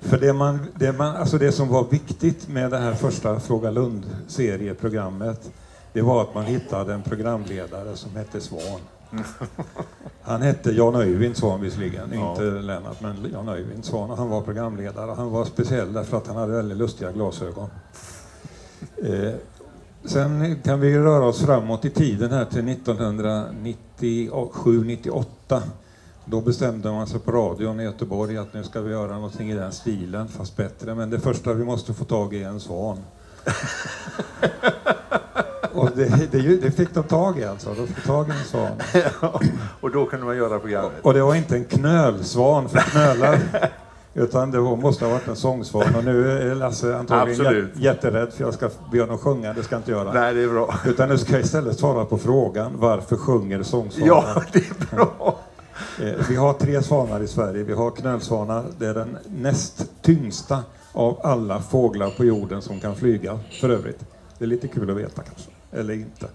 [0.00, 3.70] För det, man, det, man, alltså det som var viktigt med det här första Fråga
[3.70, 5.50] Lund-serieprogrammet,
[5.92, 8.80] det var att man hittade en programledare som hette Svan.
[10.22, 12.30] Han hette Jan Öjvind Svan visserligen, ja.
[12.30, 14.10] inte Lennart, men Jan Öjvind Svan.
[14.10, 15.10] Han var programledare.
[15.10, 17.68] Han var speciell därför att han hade väldigt lustiga glasögon.
[18.96, 19.32] Eh,
[20.04, 25.60] sen kan vi röra oss framåt i tiden här till 1997-98.
[26.24, 29.54] Då bestämde man sig på radion i Göteborg att nu ska vi göra någonting i
[29.54, 30.94] den stilen, fast bättre.
[30.94, 32.98] Men det första vi måste få tag i är en svan.
[35.74, 37.74] Och det, det, det, fick de tag i alltså.
[37.74, 38.70] De fick tag i en svan.
[39.22, 39.40] Ja,
[39.80, 40.92] och då kunde man göra programmet.
[41.00, 43.38] Och, och det var inte en knölsvan för knölar.
[44.14, 45.94] Utan det måste ha varit en sångsvan.
[45.96, 47.76] Och nu är Lasse antagligen Absolut.
[47.76, 49.52] jätterädd för jag ska be honom sjunga.
[49.52, 50.12] Det ska jag inte göra.
[50.12, 50.74] Nej, det är bra.
[50.86, 54.32] Utan nu ska jag istället svara på frågan varför sjunger sångsvanar?
[54.34, 55.38] Ja, det är bra.
[56.02, 57.64] Eh, vi har tre svanar i Sverige.
[57.64, 58.64] Vi har knölsvanar.
[58.78, 60.62] Det är den näst tyngsta
[60.92, 64.00] av alla fåglar på jorden som kan flyga för övrigt.
[64.38, 66.26] Det är lite kul att veta kanske eller inte.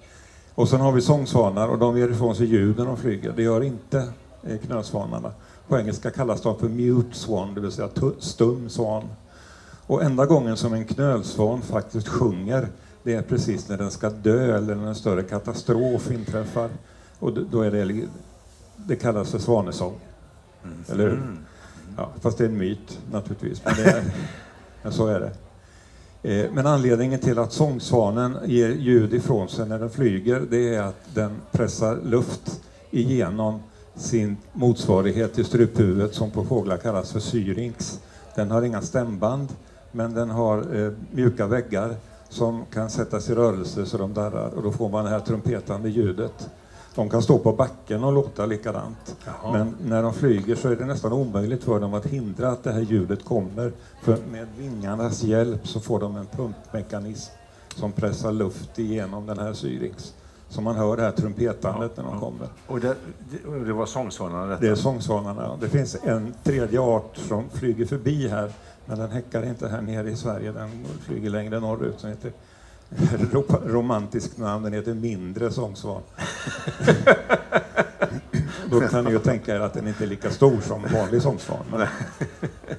[0.56, 3.34] Och sen har vi sångsvanar och de ger ifrån sig ljud när de flyger.
[3.36, 4.10] Det gör inte
[4.44, 5.32] eh, knölsvanarna.
[5.68, 9.04] På engelska kallas de för mute swan, det vill säga stum svan.
[9.88, 12.68] Och enda gången som en knölsvan faktiskt sjunger,
[13.04, 16.70] det är precis när den ska dö eller när en större katastrof inträffar.
[17.20, 18.08] Och då är det,
[18.76, 19.96] det kallas för svanesång.
[20.64, 20.78] Mm.
[20.90, 21.38] Eller hur?
[21.98, 23.62] Ja, fast det är en myt naturligtvis.
[23.66, 24.04] Men, är,
[24.84, 25.32] men så är det.
[26.28, 30.82] Eh, men anledningen till att sångsvanen ger ljud ifrån sig när den flyger, det är
[30.82, 32.62] att den pressar luft
[32.92, 33.60] igenom
[33.96, 38.00] sin motsvarighet till struphuvudet som på fåglar kallas för syrinx.
[38.36, 39.48] Den har inga stämband,
[39.92, 41.96] men den har eh, mjuka väggar
[42.30, 45.90] som kan sättas i rörelse så de darrar och då får man det här trumpetande
[45.90, 46.50] ljudet.
[46.98, 49.16] De kan stå på backen och låta likadant.
[49.26, 49.52] Jaha.
[49.52, 52.72] Men när de flyger så är det nästan omöjligt för dem att hindra att det
[52.72, 53.72] här ljudet kommer.
[54.02, 57.32] För med vingarnas hjälp så får de en pumpmekanism
[57.76, 60.14] som pressar luft igenom den här syrinx.
[60.50, 62.48] Så man hör det här trumpetandet när de kommer.
[62.68, 62.96] Och det,
[63.66, 64.62] det, var sångsvanarna detta?
[64.62, 65.58] Det är sångsvanarna.
[65.62, 68.52] Det finns en tredje art som flyger förbi här,
[68.86, 70.52] men den häckar inte här nere i Sverige.
[70.52, 70.70] Den
[71.02, 72.00] flyger längre norrut.
[72.00, 72.32] Som heter,
[73.66, 76.02] romantiskt namn, den heter mindre sångsvan.
[78.70, 81.66] Då kan ni ju tänka er att den inte är lika stor som vanlig sångsvan.
[81.72, 81.88] Men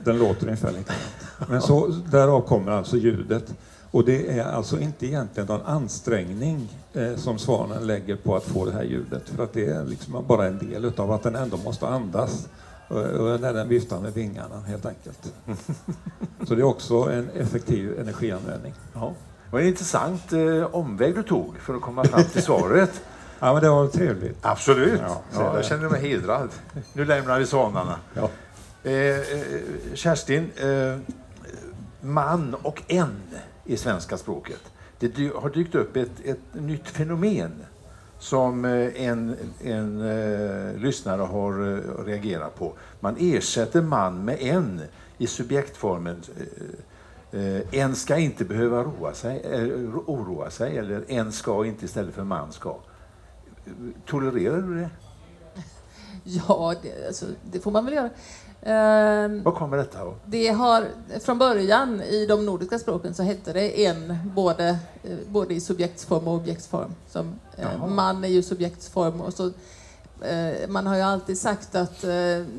[0.04, 1.00] den låter ungefär likadant.
[1.48, 3.54] Men så, därav kommer alltså ljudet.
[3.90, 8.64] Och det är alltså inte egentligen någon ansträngning eh, som svanen lägger på att få
[8.64, 9.28] det här ljudet.
[9.28, 12.48] För att det är liksom bara en del av att den ändå måste andas
[12.90, 15.32] eh, när den viftar med vingarna helt enkelt.
[16.48, 18.74] Så det är också en effektiv energianvändning.
[18.94, 19.12] Ja.
[19.51, 23.03] Det var en intressant eh, omväg du tog för att komma fram till svaret.
[23.40, 24.38] Ja, men det var trevligt.
[24.42, 25.01] Absolut.
[25.07, 25.57] Ja, ja.
[25.57, 26.49] jag känner mig hedrad.
[26.92, 27.96] Nu lämnar vi svanarna.
[28.14, 28.28] Ja.
[28.82, 29.22] Eh, eh,
[29.94, 30.99] Kerstin, eh,
[32.01, 33.20] man och en
[33.64, 34.61] i svenska språket.
[34.99, 37.53] Det dy- har dykt upp ett, ett nytt fenomen
[38.18, 42.72] som eh, en, en eh, lyssnare har eh, reagerat på.
[43.01, 44.80] Man ersätter man med en
[45.18, 46.22] i subjektformen.
[47.33, 51.64] Eh, eh, en ska inte behöva roa sig, eh, ro- oroa sig eller en ska
[51.66, 52.76] inte istället för man ska.
[54.07, 54.91] Tolererar du det?
[56.24, 58.11] Ja, det, alltså, det får man väl göra.
[58.62, 60.14] Ehm, Var kommer detta av?
[60.26, 60.85] Det har
[61.20, 64.68] från början i de nordiska språken så hette det en både,
[65.03, 66.95] eh, både i subjektsform och objektsform.
[67.11, 69.47] Som, eh, man är ju subjektsform och så,
[70.26, 72.11] eh, man har ju alltid sagt att eh,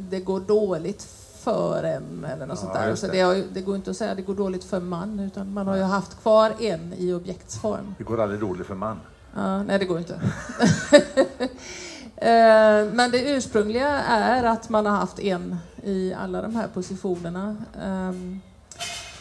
[0.09, 1.07] det går dåligt
[1.53, 2.95] för en eller något Ja, sånt där.
[2.95, 3.11] Så det.
[3.11, 5.67] det, ju, det går inte att säga att det går dåligt för man utan man
[5.67, 7.95] har ju haft kvar en i objektsform.
[7.97, 8.99] Det går aldrig dåligt för man.
[9.35, 10.21] Ja, nej, det går inte.
[12.21, 17.55] Eh, Men det ursprungliga är att man har haft en i alla de här positionerna.
[17.83, 18.39] Ehm,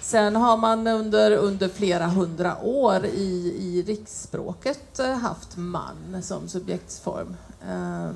[0.00, 7.36] Sen har man under, under flera hundra år i, i riksspråket haft man som subjektsform
[7.68, 8.14] ehm,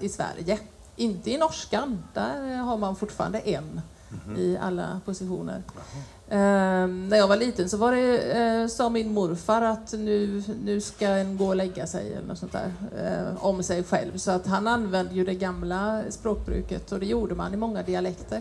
[0.00, 0.58] i Sverige.
[0.96, 3.80] Inte i norskan, där har man fortfarande en
[4.36, 5.62] i alla positioner.
[6.28, 10.80] Ehm, när jag var liten så var det, eh, sa min morfar att nu, nu
[10.80, 14.16] ska en gå och lägga sig eller något sånt där eh, om sig själv.
[14.16, 18.40] Så att han använde ju det gamla språkbruket och det gjorde man i många dialekter.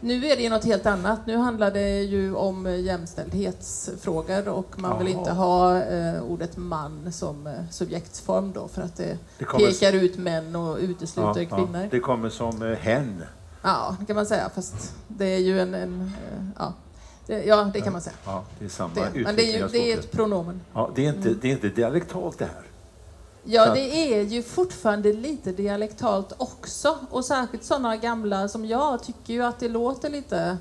[0.00, 1.26] Nu är det ju något helt annat.
[1.26, 5.18] Nu handlar det ju om jämställdhetsfrågor och man vill Jaha.
[5.18, 10.18] inte ha eh, ordet man som eh, subjektsform då för att det, Det pekar ut
[10.18, 11.88] män och utesluter kvinnor.
[11.90, 13.22] Det kommer som eh, hen.
[13.62, 15.74] Ja, det kan man säga, fast det är ju en...
[15.74, 16.72] en eh, ja.
[17.26, 18.16] Det, ja, det kan man säga.
[18.24, 19.10] Ja, det är samma Det.
[19.14, 20.60] Men det är, ju, det är ett pronomen.
[20.74, 22.67] Ja, det, är inte, det är inte dialektalt det här.
[23.44, 26.98] Ja, det är ju fortfarande lite dialektalt också.
[27.10, 30.58] Och särskilt sådana gamla som jag tycker ju att det låter lite,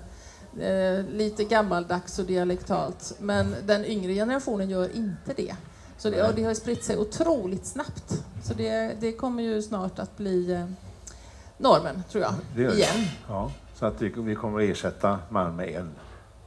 [0.59, 3.13] eh, lite gammaldags och dialektalt.
[3.19, 5.55] Men den yngre generationen gör inte det.
[5.97, 8.23] Så det, och det har spritt sig otroligt snabbt.
[8.43, 10.65] Så det, det kommer ju snart att bli eh,
[11.57, 12.33] normen, tror jag.
[12.55, 12.77] Det gör det.
[12.77, 13.05] Igen.
[13.27, 15.91] Ja, så att vi, vi kommer att ersätta man med en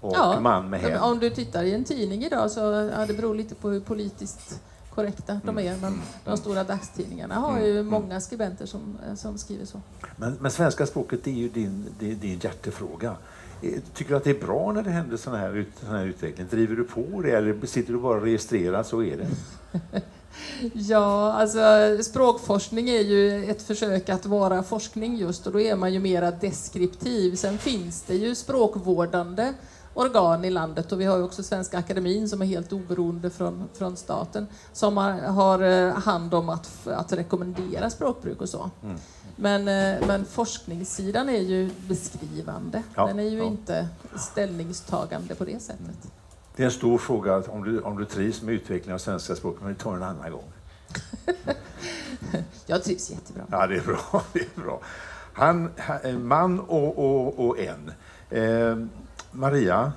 [0.01, 1.01] och Ja, man med hen.
[1.01, 2.61] Om du tittar i en tidning idag så
[2.97, 4.61] ja, det beror lite på hur politiskt
[5.01, 5.77] korrekta de är.
[5.77, 9.81] Men de stora dagstidningarna har ju många skribenter som, eh, som skriver så.
[10.17, 13.17] Men, men svenska språket det är ju din, det är din hjärtefråga.
[13.63, 16.47] Eh, Tycker du att det är bra när det händer sån här, sån här utveckling?
[16.51, 18.83] Driver du på det eller sitter du bara och registrerar?
[18.83, 19.29] Så är det.
[20.73, 21.59] Ja, alltså
[22.03, 26.31] språkforskning är ju ett försök att vara forskning just och då är man ju mera
[26.31, 27.35] deskriptiv.
[27.37, 29.55] Sen finns det ju språkvårdande
[29.95, 33.69] organ i landet och vi har ju också Svenska Akademin som är helt oberoende från,
[33.75, 38.71] från staten som har, har eh, hand om att, att rekommendera språkbruk och så.
[38.83, 38.97] Mm.
[39.37, 42.83] Men, eh, men forskningssidan är ju beskrivande.
[42.95, 43.45] Ja, Den är ju ja.
[43.45, 46.11] inte ställningstagande på det sättet.
[46.57, 49.63] Det är en stor fråga om du, om du trivs med utvecklingen av svenska språket,
[49.63, 50.53] men vi tar en annan gång.
[52.67, 53.45] Jag trivs jättebra.
[53.51, 54.23] Ja, det är bra.
[54.33, 54.81] Det är bra.
[55.33, 55.71] Han,
[56.23, 57.93] man och, och, och en.
[58.31, 58.87] Eh,
[59.33, 59.93] Maria,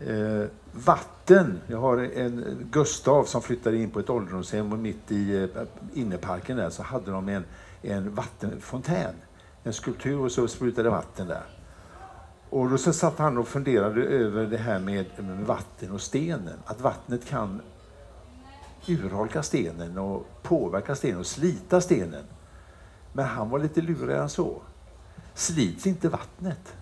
[0.00, 1.60] eh, vatten.
[1.66, 5.62] Jag har en Gustav som flyttade in på ett ålderdomshem och mitt i eh,
[5.94, 7.44] inneparken där så hade de en,
[7.82, 9.14] en vattenfontän.
[9.62, 11.46] En skulptur och så sprutade vatten där.
[12.50, 16.58] Och då så satt han och funderade över det här med, med vatten och stenen.
[16.64, 17.60] Att vattnet kan
[18.86, 22.24] urholka stenen och påverka stenen och slita stenen.
[23.12, 24.62] Men han var lite lurigare än så.
[25.34, 26.74] Slits inte vattnet?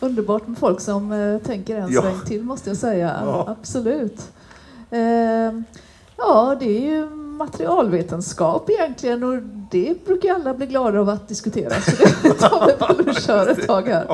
[0.00, 2.02] Underbart med folk som eh, tänker en Ja.
[2.02, 3.20] sväng till måste jag säga.
[3.24, 3.44] Ja.
[3.60, 4.32] Absolut.
[4.90, 5.00] Eh,
[6.16, 11.70] ja, det är ju materialvetenskap egentligen och det brukar alla bli glada av att diskutera.
[11.80, 11.90] Så
[12.22, 14.06] det tar vi väl och kör ett tag här.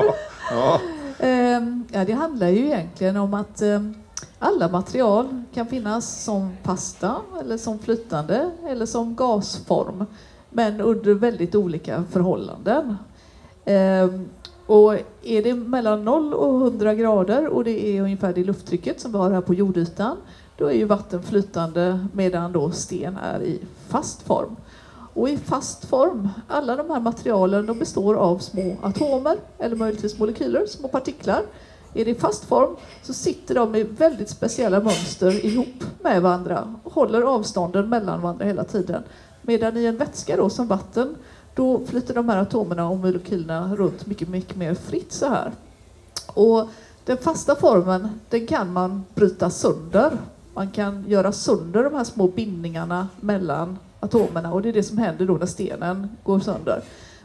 [0.51, 0.79] Ja.
[1.19, 3.93] Ehm, Ja, det handlar ju egentligen om att ehm,
[4.39, 10.05] alla material kan finnas som pasta eller som flytande eller som gasform.
[10.49, 12.97] Men under väldigt olika förhållanden.
[14.71, 14.93] Och
[15.23, 19.17] är det mellan 0 och 100 grader och det är ungefär det lufttrycket som vi
[19.17, 20.17] har här på jordytan,
[20.57, 24.55] då är ju vatten flytande medan då sten är i fast form.
[25.13, 30.19] Och i fast form, alla de här materialen de består av små atomer eller möjligtvis
[30.19, 31.41] molekyler, små partiklar.
[31.93, 36.75] Är det i fast form så sitter de i väldigt speciella mönster ihop med varandra
[36.83, 39.03] och håller avstånden mellan varandra hela tiden.
[39.41, 41.15] Medan i en vätska då, som vatten,
[41.55, 45.51] då flyter de här atomerna och molekylerna runt mycket, mycket mer fritt så här.
[46.27, 46.69] Och
[47.05, 50.11] den fasta formen, den kan man bryta sönder.
[50.53, 54.97] Man kan göra sönder de här små bindningarna mellan atomerna och det är det som
[54.97, 56.81] händer då när stenen går sönder.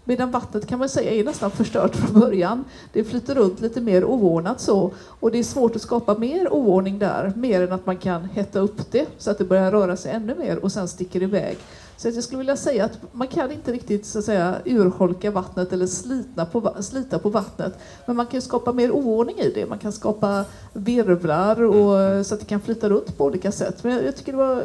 [0.08, 2.64] Medan vattnet kan man säga är nästan förstört från början.
[2.92, 6.98] Det flyter runt lite mer oordnat så och det är svårt att skapa mer oordning
[6.98, 10.12] där, mer än att man kan hetta upp det så att det börjar röra sig
[10.12, 11.58] ännu mer och sen sticker iväg.
[11.96, 15.72] Så jag skulle vilja säga att man kan inte riktigt så att säga, urholka vattnet
[15.72, 17.78] eller slitna på, slita på vattnet.
[18.06, 19.66] Men man kan skapa mer oordning i det.
[19.66, 23.84] Man kan skapa virvlar och, så att det kan flyta runt på olika sätt.
[23.84, 24.64] Men jag, jag tycker det var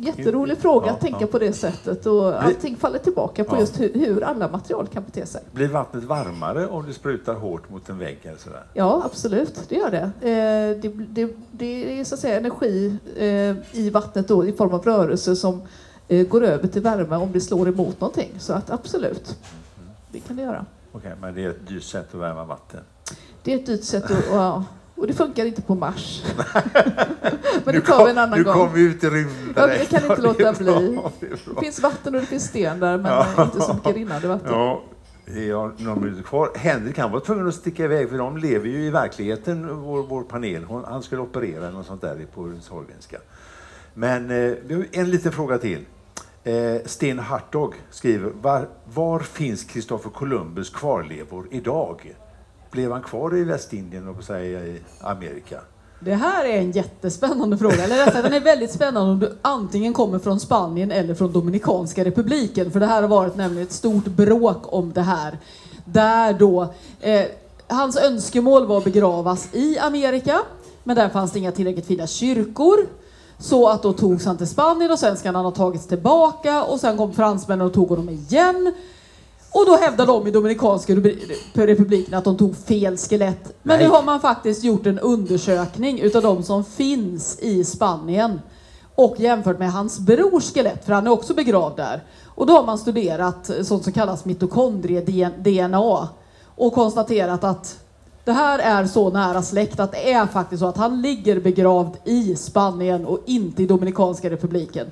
[0.00, 1.26] jätterolig fråga Ja, att tänka ja.
[1.26, 2.06] på det sättet.
[2.06, 3.60] Och allting faller tillbaka på Ja.
[3.60, 5.40] just hur, hur alla material kan bete sig.
[5.52, 8.62] Blir vattnet varmare om du sprutar hårt mot en vägg eller sådär?
[8.74, 9.60] Ja, absolut.
[9.68, 10.02] Det gör det.
[10.30, 14.74] Eh, det, det, det är så att säga energi eh, i vattnet då, i form
[14.74, 15.62] av rörelse som
[16.08, 18.30] går över till värme om det slår emot någonting.
[18.38, 19.38] Så att absolut,
[20.12, 20.66] det kan det göra.
[20.92, 22.80] Okej, men det är ett dyrt sätt att värma vatten.
[23.42, 24.24] Det är ett dyrt sätt att...
[24.30, 24.64] ja,
[24.96, 26.22] Och det funkar inte på Mars.
[27.64, 28.54] Men det tar kom- vi en annan nu gång.
[28.54, 29.90] kom vi ut i rymden Ja, det direkt.
[29.90, 31.00] kan inte det låta bra, bli.
[31.20, 31.28] det.
[31.54, 33.42] Det finns vatten och det finns sten där, men Ja.
[33.44, 34.48] inte så mycket rinnande vatten.
[34.52, 34.82] Ja,
[35.24, 36.50] vi har några minuter kvar.
[36.56, 40.22] Henrik han var tvungen att sticka iväg för de lever ju i verkligheten, vår, vår
[40.22, 40.64] panel.
[40.64, 43.18] Hon, han skulle operera något sånt där på Sahlgrenska.
[43.94, 44.54] Men eh,
[44.92, 45.84] en liten fråga till.
[46.48, 52.14] Eh, Sten Hartog skriver, var, var finns Kristoffer Columbus kvarlevor idag?
[52.70, 55.60] Blev han kvar i Västindien och säga i Amerika?
[56.00, 57.84] Det här är en jättespännande fråga.
[57.84, 62.04] Eller rättare den är väldigt spännande om du antingen kommer från Spanien eller från Dominikanska
[62.04, 62.70] republiken.
[62.70, 65.38] För det här har varit nämligen ett stort bråk om det här.
[65.84, 67.24] Där då eh,
[67.66, 70.40] hans önskemål var att begravas i Amerika.
[70.84, 72.78] Men där fanns det inga tillräckligt fina kyrkor.
[73.38, 76.80] Så att då togs han till Spanien och sen ska han ha tagits tillbaka och
[76.80, 78.72] sen kom fransmännen och tog honom igen.
[79.52, 80.94] Och då hävdar de i Dominikanska
[81.54, 83.56] republiken att de tog fel skelett.
[83.62, 83.86] Men Nej.
[83.86, 88.40] nu har man faktiskt gjort en undersökning utav de som finns i Spanien
[88.94, 92.02] och jämfört med hans brors skelett, för han är också begravd där.
[92.24, 96.08] Och då har man studerat sånt som kallas mitokondrie-DNA
[96.56, 97.78] och konstaterat att
[98.28, 101.96] det här är så nära släkt att det är faktiskt så att han ligger begravd
[102.04, 104.90] i Spanien och inte i Dominikanska republiken.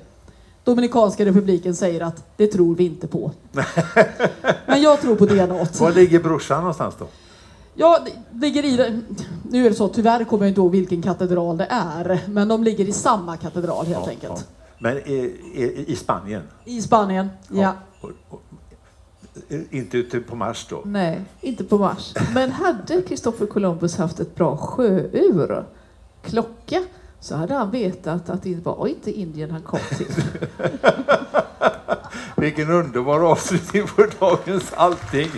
[0.63, 3.31] Dominikanska republiken säger att det tror vi inte på.
[4.65, 5.65] Men jag tror på DNA.
[5.79, 7.05] Var ligger brorsan någonstans då?
[7.75, 7.99] Ja,
[8.31, 9.01] det ligger i...
[9.49, 12.19] Nu är det så, tyvärr kommer jag inte ihåg vilken katedral det är.
[12.27, 14.33] Men de ligger i samma katedral helt Ja, enkelt.
[14.47, 14.65] ja.
[14.79, 16.41] Men i, i, i Spanien?
[16.65, 17.73] I Spanien, ja.
[18.01, 18.41] Och, och,
[19.69, 20.81] inte ute på Mars då?
[20.85, 22.13] Nej, inte på Mars.
[22.33, 25.65] Men hade Kristoffer Columbus haft ett bra sjöur,
[26.21, 26.83] klocka,
[27.19, 30.07] så hade han vetat att det var inte Indien han kom till.
[32.37, 35.29] Vilken underbar avslutning på dagens Allting.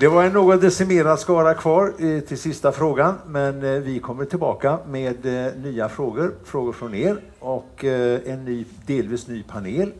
[0.00, 4.24] Det var en något decimerad skara kvar eh, till sista frågan, men eh, vi kommer
[4.24, 9.92] tillbaka med eh, nya frågor, frågor från er och en ny, delvis ny panel.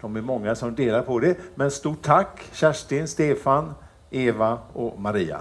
[0.00, 3.74] De är många som delar på det, men stort tack Kerstin, Stefan,
[4.10, 5.40] Eva och Maria.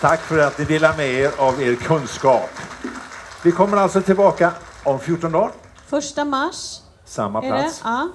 [0.00, 2.50] Tack för att ni delar med er av er kunskap.
[3.44, 4.52] Vi kommer alltså tillbaka
[4.84, 5.50] om 14 dagar,
[5.86, 7.80] Första mars samma plats.
[7.84, 8.08] Ja.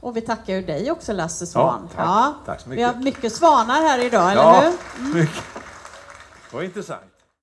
[0.00, 1.88] Och vi tackar ju dig också Lasse Svan.
[1.96, 2.46] Ja, tack.
[2.46, 2.94] Tack så Vi mycket.
[2.94, 5.14] har mycket svanar här idag, eller Ja, hur?
[5.14, 5.44] mycket.
[6.50, 7.00] Det var intressant.